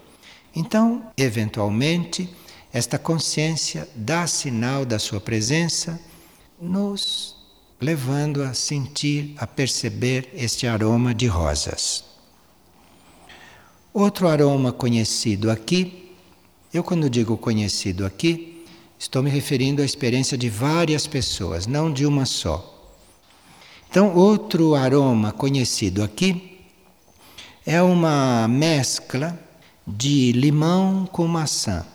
Então, 0.57 1.12
eventualmente, 1.16 2.29
esta 2.72 2.98
consciência 2.98 3.88
dá 3.94 4.27
sinal 4.27 4.85
da 4.85 4.98
sua 4.98 5.20
presença 5.20 6.01
nos 6.61 7.38
levando 7.81 8.43
a 8.43 8.55
sentir, 8.55 9.35
a 9.38 9.47
perceber 9.47 10.31
este 10.35 10.67
aroma 10.67 11.14
de 11.14 11.27
rosas. 11.27 12.05
Outro 13.95 14.29
aroma 14.29 14.73
conhecido 14.73 15.51
aqui, 15.51 16.12
eu 16.75 16.83
quando 16.83 17.09
digo 17.09 17.37
conhecido 17.37 18.05
aqui, 18.05 18.64
estou 18.99 19.23
me 19.23 19.31
referindo 19.31 19.81
à 19.81 19.85
experiência 19.85 20.37
de 20.37 20.51
várias 20.51 21.07
pessoas, 21.07 21.67
não 21.67 21.93
de 21.93 22.05
uma 22.05 22.27
só. 22.27 22.75
Então, 23.88 24.14
outro 24.14 24.75
aroma 24.75 25.33
conhecido 25.33 26.03
aqui 26.03 26.59
é 27.64 27.81
uma 27.81 28.47
mescla 28.49 29.38
de 29.87 30.33
limão 30.33 31.07
com 31.07 31.27
maçã. 31.27 31.87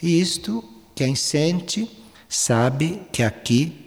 E 0.00 0.20
isto, 0.20 0.62
quem 0.94 1.16
sente, 1.16 1.90
sabe 2.28 3.02
que 3.10 3.22
aqui 3.22 3.81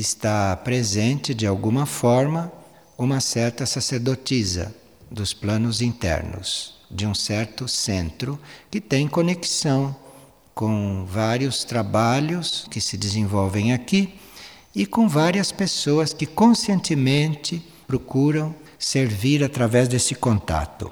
está 0.00 0.56
presente 0.56 1.34
de 1.34 1.46
alguma 1.46 1.84
forma 1.86 2.50
uma 2.96 3.20
certa 3.20 3.66
sacerdotisa 3.66 4.74
dos 5.10 5.34
planos 5.34 5.82
internos, 5.82 6.74
de 6.90 7.06
um 7.06 7.14
certo 7.14 7.68
centro 7.68 8.38
que 8.70 8.80
tem 8.80 9.06
conexão 9.08 9.94
com 10.54 11.04
vários 11.06 11.64
trabalhos 11.64 12.66
que 12.70 12.80
se 12.80 12.96
desenvolvem 12.96 13.72
aqui 13.72 14.14
e 14.74 14.86
com 14.86 15.08
várias 15.08 15.52
pessoas 15.52 16.12
que 16.12 16.26
conscientemente 16.26 17.62
procuram 17.86 18.54
servir 18.78 19.44
através 19.44 19.88
desse 19.88 20.14
contato. 20.14 20.90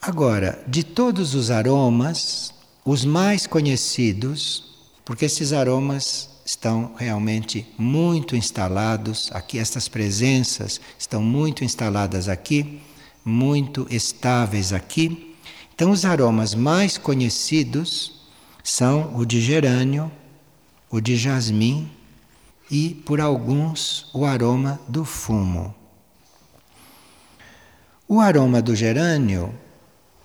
Agora, 0.00 0.62
de 0.68 0.84
todos 0.84 1.34
os 1.34 1.50
aromas, 1.50 2.52
os 2.84 3.04
mais 3.04 3.46
conhecidos, 3.46 4.76
porque 5.04 5.24
esses 5.24 5.52
aromas 5.52 6.33
estão 6.44 6.92
realmente 6.96 7.66
muito 7.78 8.36
instalados 8.36 9.30
aqui, 9.32 9.58
estas 9.58 9.88
presenças 9.88 10.80
estão 10.98 11.22
muito 11.22 11.64
instaladas 11.64 12.28
aqui, 12.28 12.80
muito 13.24 13.86
estáveis 13.90 14.72
aqui. 14.72 15.34
Então, 15.74 15.90
os 15.90 16.04
aromas 16.04 16.54
mais 16.54 16.98
conhecidos 16.98 18.20
são 18.62 19.16
o 19.16 19.24
de 19.24 19.40
gerânio, 19.40 20.12
o 20.90 21.00
de 21.00 21.16
jasmim 21.16 21.90
e, 22.70 22.90
por 22.90 23.20
alguns, 23.20 24.10
o 24.14 24.24
aroma 24.24 24.78
do 24.86 25.04
fumo. 25.04 25.74
O 28.06 28.20
aroma 28.20 28.60
do 28.60 28.76
gerânio, 28.76 29.54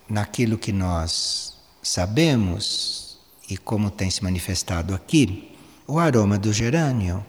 naquilo 0.07 0.57
que 0.57 0.71
nós 0.71 1.53
sabemos 1.81 3.17
e 3.49 3.57
como 3.57 3.89
tem 3.89 4.11
se 4.11 4.23
manifestado 4.23 4.93
aqui, 4.93 5.48
o 5.89 5.97
aroma 5.97 6.37
do 6.37 6.53
gerânio 6.53 7.25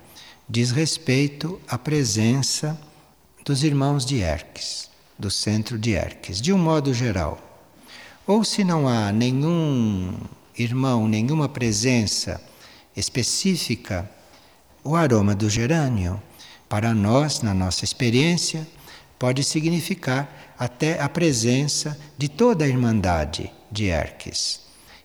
diz 0.47 0.71
respeito 0.71 1.59
à 1.67 1.79
presença 1.79 2.79
dos 3.43 3.65
irmãos 3.65 4.05
de 4.05 4.19
Erques, 4.19 4.91
do 5.19 5.31
centro 5.31 5.79
de 5.79 5.93
Erques, 5.93 6.43
de 6.43 6.53
um 6.53 6.59
modo 6.59 6.93
geral. 6.93 7.41
Ou 8.27 8.45
se 8.45 8.63
não 8.63 8.87
há 8.87 9.11
nenhum 9.13 10.13
irmão, 10.59 11.09
nenhuma 11.09 11.49
presença 11.49 12.39
específica, 12.95 14.09
o 14.85 14.95
aroma 14.95 15.35
do 15.35 15.49
gerânio, 15.49 16.23
para 16.69 16.93
nós, 16.93 17.41
na 17.41 17.55
nossa 17.55 17.83
experiência, 17.87 18.69
pode 19.19 19.43
significar 19.43 20.55
até 20.59 21.01
a 21.01 21.09
presença 21.09 21.99
de 22.19 22.29
toda 22.29 22.67
a 22.67 22.69
Irmandade 22.69 23.51
de 23.73 23.87
Erques 23.87 24.61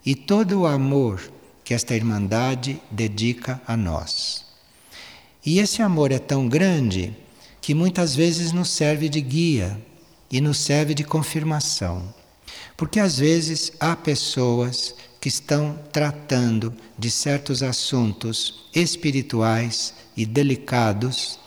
e 0.06 0.14
todo 0.14 0.62
o 0.62 0.68
amor 0.68 1.22
que 1.66 1.74
esta 1.74 1.96
Irmandade 1.96 2.80
dedica 2.92 3.60
a 3.68 3.76
nós. 3.76 4.46
E 5.44 5.58
esse 5.60 5.82
amor 5.82 6.12
é 6.12 6.20
tão 6.20 6.48
grande 6.48 7.14
que 7.60 7.74
muitas 7.74 8.16
vezes 8.16 8.52
nos 8.52 8.70
serve 8.70 9.10
de 9.10 9.20
guia 9.20 9.76
e 10.32 10.40
nos 10.40 10.60
serve 10.60 10.94
de 10.94 11.04
confirmação. 11.04 12.14
Porque 12.78 13.00
às 13.00 13.18
vezes 13.18 13.72
há 13.80 13.96
pessoas 13.96 14.94
que 15.20 15.28
estão 15.28 15.80
tratando 15.92 16.72
de 17.00 17.10
certos 17.10 17.64
assuntos 17.64 18.70
espirituais 18.74 19.96
e 20.16 20.24
delicados, 20.24 21.40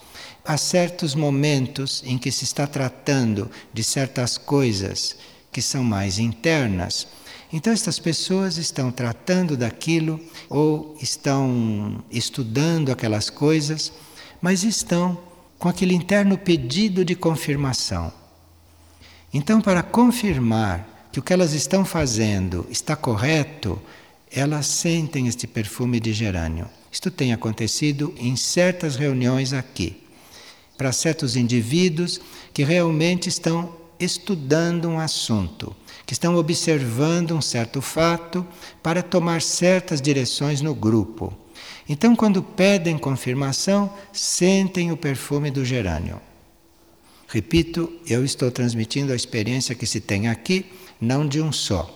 há 0.44 0.56
certos 0.56 1.14
momentos 1.14 2.02
em 2.04 2.18
que 2.18 2.32
se 2.32 2.42
está 2.42 2.66
tratando 2.66 3.48
de 3.72 3.84
certas 3.84 4.36
coisas 4.36 5.14
que 5.52 5.62
são 5.62 5.84
mais 5.84 6.18
internas 6.18 7.06
então, 7.50 7.72
estas 7.72 7.98
pessoas 7.98 8.58
estão 8.58 8.90
tratando 8.90 9.56
daquilo 9.56 10.20
ou 10.50 10.94
estão 11.00 12.04
estudando 12.10 12.92
aquelas 12.92 13.30
coisas, 13.30 13.90
mas 14.40 14.64
estão 14.64 15.18
com 15.58 15.68
aquele 15.68 15.94
interno 15.94 16.36
pedido 16.36 17.04
de 17.04 17.14
confirmação. 17.14 18.12
Então, 19.32 19.62
para 19.62 19.82
confirmar 19.82 21.08
que 21.10 21.18
o 21.18 21.22
que 21.22 21.32
elas 21.32 21.54
estão 21.54 21.86
fazendo 21.86 22.66
está 22.70 22.94
correto, 22.94 23.80
elas 24.30 24.66
sentem 24.66 25.26
este 25.26 25.46
perfume 25.46 25.98
de 25.98 26.12
gerânio. 26.12 26.68
Isto 26.92 27.10
tem 27.10 27.32
acontecido 27.32 28.14
em 28.18 28.36
certas 28.36 28.94
reuniões 28.94 29.54
aqui, 29.54 30.02
para 30.76 30.92
certos 30.92 31.34
indivíduos 31.34 32.20
que 32.52 32.62
realmente 32.62 33.28
estão 33.28 33.74
estudando 33.98 34.86
um 34.86 35.00
assunto 35.00 35.74
que 36.08 36.14
estão 36.14 36.36
observando 36.36 37.32
um 37.32 37.40
certo 37.42 37.82
fato 37.82 38.46
para 38.82 39.02
tomar 39.02 39.42
certas 39.42 40.00
direções 40.00 40.62
no 40.62 40.74
grupo. 40.74 41.36
Então, 41.86 42.16
quando 42.16 42.42
pedem 42.42 42.96
confirmação, 42.96 43.92
sentem 44.10 44.90
o 44.90 44.96
perfume 44.96 45.50
do 45.50 45.66
gerânio. 45.66 46.18
Repito, 47.28 47.92
eu 48.06 48.24
estou 48.24 48.50
transmitindo 48.50 49.12
a 49.12 49.16
experiência 49.16 49.74
que 49.74 49.84
se 49.84 50.00
tem 50.00 50.28
aqui, 50.28 50.64
não 50.98 51.28
de 51.28 51.42
um 51.42 51.52
só. 51.52 51.94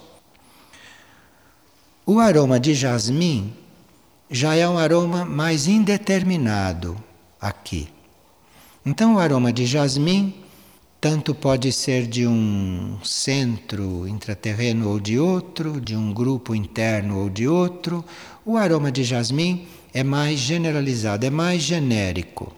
O 2.04 2.20
aroma 2.20 2.60
de 2.60 2.74
jasmim 2.74 3.54
já 4.30 4.54
é 4.54 4.68
um 4.68 4.76
aroma 4.76 5.24
mais 5.24 5.66
indeterminado 5.66 7.02
aqui. 7.40 7.88
Então, 8.84 9.14
o 9.14 9.18
aroma 9.18 9.50
de 9.50 9.64
jasmim 9.64 10.41
tanto 11.02 11.34
pode 11.34 11.72
ser 11.72 12.06
de 12.06 12.28
um 12.28 12.96
centro 13.02 14.06
intraterreno 14.06 14.88
ou 14.88 15.00
de 15.00 15.18
outro, 15.18 15.80
de 15.80 15.96
um 15.96 16.14
grupo 16.14 16.54
interno 16.54 17.18
ou 17.18 17.28
de 17.28 17.48
outro. 17.48 18.04
O 18.46 18.56
aroma 18.56 18.92
de 18.92 19.02
jasmim 19.02 19.66
é 19.92 20.04
mais 20.04 20.38
generalizado, 20.38 21.26
é 21.26 21.30
mais 21.30 21.60
genérico. 21.60 22.54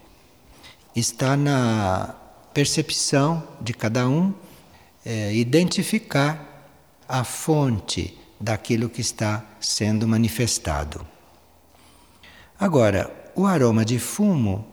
Está 0.95 1.39
na 1.39 2.15
percepção 2.53 3.43
de 3.63 3.73
cada 3.73 4.07
um 4.07 4.35
é, 5.07 5.35
identificar 5.35 6.69
a 7.09 7.25
fonte 7.25 8.15
daquilo 8.39 8.91
que 8.91 9.01
está 9.01 9.43
sendo 9.59 10.07
manifestado. 10.07 11.01
Agora, 12.61 13.11
o 13.35 13.47
aroma 13.47 13.87
de 13.87 13.99
fumo, 13.99 14.67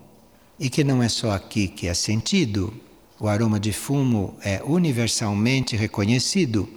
e 0.59 0.69
que 0.69 0.84
não 0.84 1.01
é 1.01 1.07
só 1.07 1.32
aqui 1.32 1.69
que 1.69 1.88
é 1.88 1.93
sentido, 1.93 2.74
o 3.22 3.28
aroma 3.28 3.59
de 3.59 3.72
fumo 3.72 4.36
é 4.43 4.63
universalmente 4.65 5.76
reconhecido 5.76 6.67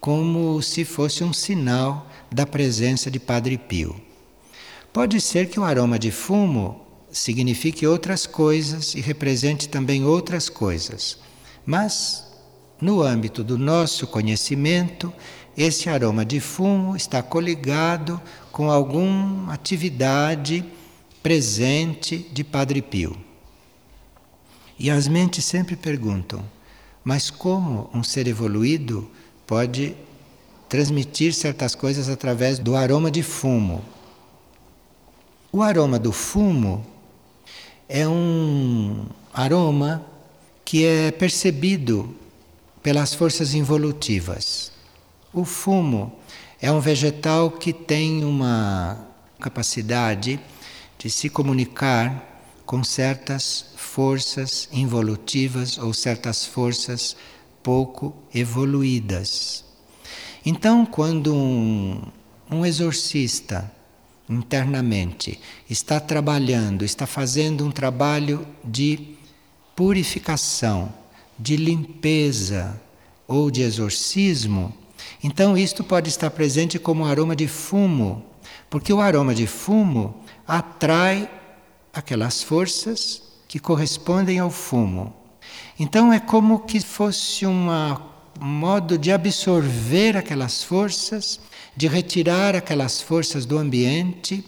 como 0.00 0.62
se 0.62 0.82
fosse 0.82 1.22
um 1.22 1.32
sinal 1.32 2.08
da 2.32 2.46
presença 2.46 3.10
de 3.10 3.20
Padre 3.20 3.58
Pio. 3.58 3.94
Pode 4.94 5.20
ser 5.20 5.50
que 5.50 5.60
o 5.60 5.64
aroma 5.64 5.98
de 5.98 6.10
fumo 6.10 6.80
signifique 7.12 7.86
outras 7.86 8.26
coisas 8.26 8.94
e 8.94 9.00
represente 9.02 9.68
também 9.68 10.06
outras 10.06 10.48
coisas, 10.48 11.18
mas 11.66 12.32
no 12.80 13.02
âmbito 13.02 13.44
do 13.44 13.58
nosso 13.58 14.06
conhecimento, 14.06 15.12
esse 15.54 15.90
aroma 15.90 16.24
de 16.24 16.40
fumo 16.40 16.96
está 16.96 17.22
coligado 17.22 18.18
com 18.50 18.70
alguma 18.70 19.52
atividade 19.52 20.64
presente 21.22 22.26
de 22.32 22.42
Padre 22.42 22.80
Pio. 22.80 23.23
E 24.78 24.90
as 24.90 25.06
mentes 25.06 25.44
sempre 25.44 25.76
perguntam: 25.76 26.44
mas 27.04 27.30
como 27.30 27.90
um 27.92 28.02
ser 28.02 28.26
evoluído 28.26 29.08
pode 29.46 29.94
transmitir 30.68 31.34
certas 31.34 31.74
coisas 31.74 32.08
através 32.08 32.58
do 32.58 32.74
aroma 32.74 33.10
de 33.10 33.22
fumo? 33.22 33.84
O 35.52 35.62
aroma 35.62 35.98
do 35.98 36.10
fumo 36.10 36.84
é 37.88 38.08
um 38.08 39.06
aroma 39.32 40.04
que 40.64 40.84
é 40.84 41.10
percebido 41.12 42.16
pelas 42.82 43.14
forças 43.14 43.54
involutivas. 43.54 44.72
O 45.32 45.44
fumo 45.44 46.18
é 46.60 46.72
um 46.72 46.80
vegetal 46.80 47.50
que 47.50 47.72
tem 47.72 48.24
uma 48.24 48.98
capacidade 49.38 50.40
de 50.98 51.10
se 51.10 51.28
comunicar 51.28 52.42
com 52.64 52.82
certas 52.82 53.66
forças 53.94 54.68
involutivas 54.72 55.78
ou 55.78 55.94
certas 55.94 56.44
forças 56.44 57.16
pouco 57.62 58.12
evoluídas. 58.34 59.64
Então, 60.44 60.84
quando 60.84 61.32
um, 61.32 62.02
um 62.50 62.66
exorcista 62.66 63.70
internamente, 64.28 65.38
está 65.70 66.00
trabalhando, 66.00 66.84
está 66.84 67.06
fazendo 67.06 67.64
um 67.64 67.70
trabalho 67.70 68.44
de 68.64 69.14
purificação, 69.76 70.92
de 71.38 71.56
limpeza 71.56 72.80
ou 73.28 73.48
de 73.48 73.62
exorcismo, 73.62 74.74
então 75.22 75.56
isto 75.56 75.84
pode 75.84 76.08
estar 76.08 76.30
presente 76.30 76.80
como 76.80 77.04
aroma 77.04 77.36
de 77.36 77.46
fumo, 77.46 78.24
porque 78.68 78.92
o 78.92 79.00
aroma 79.00 79.36
de 79.36 79.46
fumo 79.46 80.20
atrai 80.48 81.30
aquelas 81.92 82.42
forças 82.42 83.23
que 83.54 83.60
correspondem 83.60 84.40
ao 84.40 84.50
fumo. 84.50 85.14
Então 85.78 86.12
é 86.12 86.18
como 86.18 86.64
que 86.66 86.80
fosse 86.80 87.46
um 87.46 87.68
modo 88.40 88.98
de 88.98 89.12
absorver 89.12 90.16
aquelas 90.16 90.64
forças 90.64 91.38
de 91.76 91.86
retirar 91.86 92.56
aquelas 92.56 93.00
forças 93.00 93.46
do 93.46 93.56
ambiente 93.56 94.44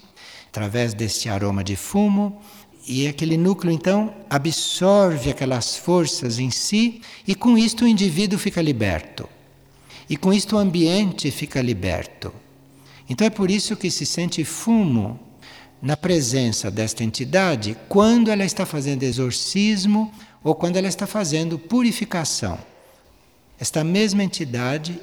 através 0.49 0.93
desse 0.93 1.29
aroma 1.29 1.63
de 1.63 1.77
fumo 1.77 2.43
e 2.85 3.07
aquele 3.07 3.37
núcleo 3.37 3.73
então 3.73 4.13
absorve 4.29 5.31
aquelas 5.31 5.77
forças 5.77 6.41
em 6.41 6.51
si 6.51 7.01
e 7.29 7.37
com 7.37 7.57
isto 7.57 7.85
o 7.85 7.89
indivíduo 7.89 8.41
fica 8.41 8.61
liberto. 8.61 9.29
E 10.11 10.17
com 10.17 10.33
isto 10.33 10.57
o 10.57 10.59
ambiente 10.59 11.31
fica 11.31 11.63
liberto. 11.63 12.35
Então 13.09 13.25
é 13.25 13.31
por 13.31 13.53
isso 13.53 13.77
que 13.77 13.89
se 13.89 14.05
sente 14.05 14.43
fumo 14.43 15.26
na 15.81 15.97
presença 15.97 16.71
desta 16.71 17.05
entidade 17.05 17.77
quando 17.89 18.31
ela 18.31 18.45
está 18.45 18.65
fazendo 18.65 19.03
exorcismo 19.03 20.13
ou 20.43 20.55
quando 20.55 20.77
ela 20.77 20.89
está 20.89 21.07
fazendo 21.07 21.59
purificação. 21.59 22.59
Esta 23.59 23.83
mesma 23.83 24.23
entidade 24.23 25.01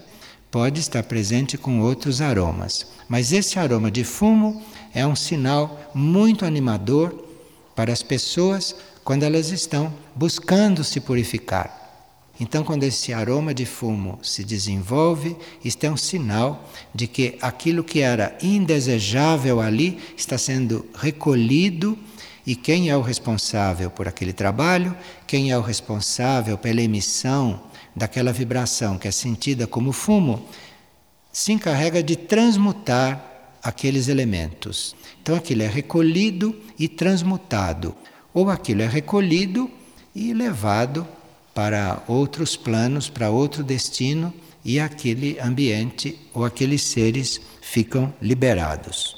pode 0.52 0.80
estar 0.80 1.04
presente 1.04 1.58
com 1.58 1.82
outros 1.82 2.22
aromas, 2.22 2.88
mas 3.08 3.32
esse 3.32 3.58
aroma 3.58 3.90
de 3.90 4.04
fumo 4.04 4.62
é 4.94 5.06
um 5.06 5.16
sinal 5.16 5.92
muito 5.94 6.46
animador 6.46 7.28
para 7.76 7.92
as 7.92 8.04
pessoas 8.04 8.76
quando 9.04 9.24
elas 9.24 9.50
estão 9.50 9.94
buscando 10.16 10.84
se 10.84 11.00
purificar. 11.00 11.83
Então, 12.40 12.64
quando 12.64 12.84
esse 12.84 13.14
aroma 13.14 13.54
de 13.54 13.66
fumo 13.66 14.18
se 14.24 14.44
desenvolve, 14.44 15.36
isto 15.64 15.84
é 15.84 15.92
um 15.92 15.98
sinal 15.98 16.68
de 16.94 17.06
que 17.06 17.38
aquilo 17.40 17.84
que 17.84 18.00
era 18.00 18.36
indesejável 18.42 19.62
ali 19.62 20.00
está 20.18 20.38
sendo 20.38 20.86
recolhido. 20.96 21.98
E 22.46 22.56
quem 22.56 22.90
é 22.90 22.98
o 22.98 23.02
responsável 23.02 23.90
por 23.90 24.08
aquele 24.08 24.34
trabalho, 24.34 24.98
quem 25.26 25.52
é 25.52 25.58
o 25.58 25.62
responsável 25.62 26.58
pela 26.58 26.82
emissão 26.82 27.62
daquela 27.96 28.34
vibração 28.34 28.98
que 28.98 29.08
é 29.08 29.12
sentida 29.12 29.66
como 29.66 29.94
fumo, 29.94 30.46
se 31.32 31.54
encarrega 31.54 32.04
de 32.04 32.16
transmutar 32.16 33.56
aqueles 33.62 34.10
elementos. 34.10 34.94
Então 35.22 35.36
aquilo 35.36 35.62
é 35.62 35.68
recolhido 35.68 36.54
e 36.78 36.90
transmutado, 36.90 37.96
ou 38.34 38.50
aquilo 38.50 38.82
é 38.82 38.88
recolhido 38.88 39.72
e 40.14 40.34
levado 40.34 41.08
para 41.54 42.04
outros 42.08 42.56
planos, 42.56 43.10
para 43.10 43.30
outro 43.30 43.64
destino, 43.64 44.34
e 44.66 44.80
aquele 44.80 45.40
ambiente 45.40 46.20
ou 46.34 46.46
aqueles 46.46 46.82
seres 46.84 47.40
ficam 47.62 48.14
liberados. 48.22 49.16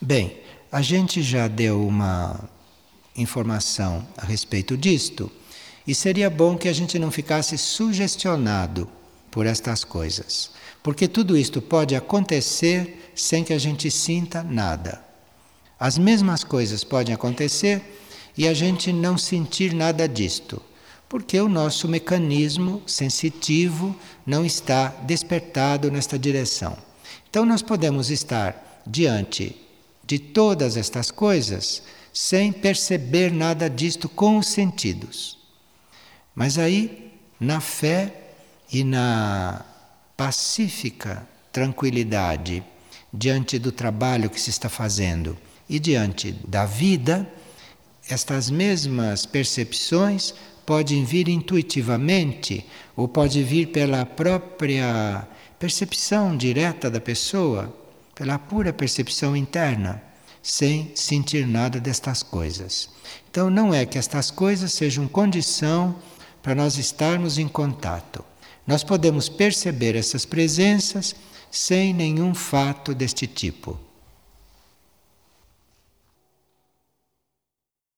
Bem, 0.00 0.38
a 0.70 0.82
gente 0.82 1.22
já 1.22 1.48
deu 1.48 1.86
uma 1.86 2.48
informação 3.16 4.06
a 4.16 4.24
respeito 4.24 4.76
disto. 4.76 5.30
E 5.86 5.94
seria 5.94 6.30
bom 6.30 6.56
que 6.56 6.68
a 6.68 6.72
gente 6.72 6.98
não 6.98 7.10
ficasse 7.10 7.56
sugestionado 7.58 8.88
por 9.30 9.46
estas 9.46 9.84
coisas, 9.84 10.50
porque 10.82 11.08
tudo 11.08 11.36
isto 11.36 11.60
pode 11.60 11.96
acontecer 11.96 13.12
sem 13.14 13.42
que 13.42 13.52
a 13.52 13.58
gente 13.58 13.90
sinta 13.90 14.42
nada. 14.42 15.02
As 15.78 15.96
mesmas 15.96 16.44
coisas 16.44 16.84
podem 16.84 17.14
acontecer 17.14 17.82
e 18.36 18.46
a 18.46 18.54
gente 18.54 18.92
não 18.92 19.18
sentir 19.18 19.72
nada 19.72 20.08
disto, 20.08 20.62
porque 21.08 21.40
o 21.40 21.48
nosso 21.48 21.88
mecanismo 21.88 22.82
sensitivo 22.86 23.96
não 24.24 24.44
está 24.44 24.88
despertado 25.02 25.90
nesta 25.90 26.18
direção. 26.18 26.76
Então 27.28 27.44
nós 27.44 27.62
podemos 27.62 28.10
estar 28.10 28.82
diante 28.86 29.56
de 30.04 30.18
todas 30.18 30.76
estas 30.76 31.10
coisas 31.10 31.82
sem 32.12 32.52
perceber 32.52 33.32
nada 33.32 33.70
disto 33.70 34.08
com 34.08 34.38
os 34.38 34.48
sentidos. 34.48 35.38
Mas 36.34 36.58
aí, 36.58 37.12
na 37.38 37.60
fé 37.60 38.12
e 38.72 38.82
na 38.82 39.64
pacífica 40.16 41.26
tranquilidade 41.52 42.62
diante 43.12 43.58
do 43.58 43.72
trabalho 43.72 44.30
que 44.30 44.40
se 44.40 44.50
está 44.50 44.68
fazendo 44.68 45.36
e 45.68 45.78
diante 45.78 46.32
da 46.46 46.64
vida, 46.64 47.28
estas 48.14 48.50
mesmas 48.50 49.26
percepções 49.26 50.34
podem 50.66 51.04
vir 51.04 51.28
intuitivamente 51.28 52.64
ou 52.96 53.08
pode 53.08 53.42
vir 53.42 53.66
pela 53.66 54.06
própria 54.06 55.26
percepção 55.58 56.36
direta 56.36 56.90
da 56.90 57.00
pessoa, 57.00 57.74
pela 58.14 58.38
pura 58.38 58.72
percepção 58.72 59.36
interna, 59.36 60.02
sem 60.42 60.92
sentir 60.94 61.46
nada 61.46 61.80
destas 61.80 62.22
coisas. 62.22 62.88
Então 63.30 63.50
não 63.50 63.74
é 63.74 63.84
que 63.84 63.98
estas 63.98 64.30
coisas 64.30 64.72
sejam 64.72 65.06
condição 65.06 65.96
para 66.42 66.54
nós 66.54 66.78
estarmos 66.78 67.36
em 67.38 67.48
contato. 67.48 68.24
Nós 68.66 68.84
podemos 68.84 69.28
perceber 69.28 69.96
essas 69.96 70.24
presenças 70.24 71.14
sem 71.50 71.92
nenhum 71.92 72.34
fato 72.34 72.94
deste 72.94 73.26
tipo. 73.26 73.78